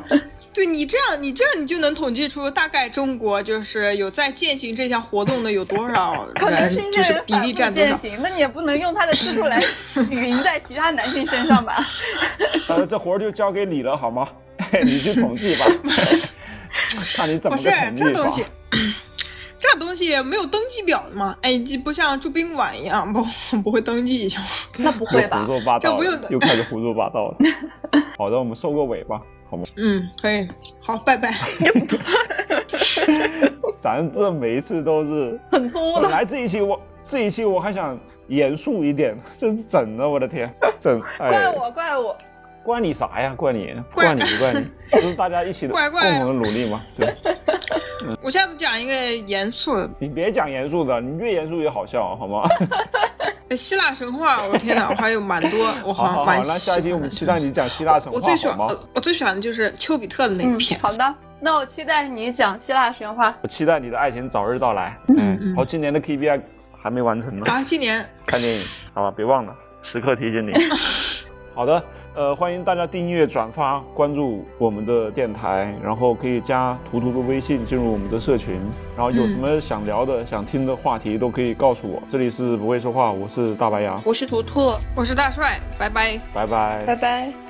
[0.55, 7.89] 对你这样，你这样你就能统计出大概中国就是有在践行这项活动的有多少 可能人就是比例占多少。
[7.89, 9.61] 践行，那你也不能用他的次数来
[10.09, 11.85] 匀在其他男性身上吧？
[12.69, 14.27] 呃，这活儿就交给你了，好吗？
[14.81, 15.65] 你去统计吧，
[17.15, 18.31] 看你怎么不是个统计法这东。
[18.31, 18.45] 西，
[19.59, 21.35] 这东西 没有登记表的嘛？
[21.41, 23.21] 哎，这不像住宾馆一样，不
[23.61, 24.45] 不会登记一下吗？
[24.77, 25.45] 那不会吧胡？
[25.47, 27.37] 说八道，这不用又开始胡说八道了。
[28.17, 29.63] 好的，我们收个尾吧，好吗？
[29.77, 30.47] 嗯，可以，
[30.79, 31.33] 好，拜拜。
[33.77, 36.09] 咱这每一次都是， 很突兀的。
[36.09, 42.17] 来这一期我这一期我还想严肃一点，这是整的，我的天，整哎，怪我，怪我，
[42.65, 43.33] 怪你啥呀？
[43.37, 46.81] 怪你，怪怪你， 怪你，这是大家一起的怪怪共同的努力嘛。
[46.97, 47.13] 对，
[48.23, 52.41] 我下次讲一个严肃的你别讲严肃的，你越严肃越好笑，好吗？
[53.49, 54.37] 呃 希腊神话。
[54.47, 58.67] 我天哪，我还有蛮多，我好好好，蛮那下一期我们期待你讲希腊神话，我最喜好吗？
[58.67, 60.79] 欢呃我最喜欢的就是丘比特的那一嗯篇，。
[60.79, 63.35] 好的，那我期待你讲希腊神话。
[63.43, 64.97] 我期待你的爱情早日到来。
[65.09, 66.41] 嗯嗯好，今年的 KPI
[66.75, 67.45] 还没完成呢。
[67.47, 70.51] 啊，今年看电影，好吧，别忘了，时刻提醒你。
[71.53, 71.81] 好的，
[72.15, 78.55] 呃，欢迎大家订阅、转发、关注我们的电台，然后可以加图图的微信进入我们的社群，
[78.95, 82.01] 然后有什么想聊的、想听的话题都可以告诉我。
[82.09, 86.17] 这里是不会说话，我是大白牙，我是图图，我是大帅，拜拜。
[86.33, 86.85] 拜拜。
[86.87, 87.44] 拜拜。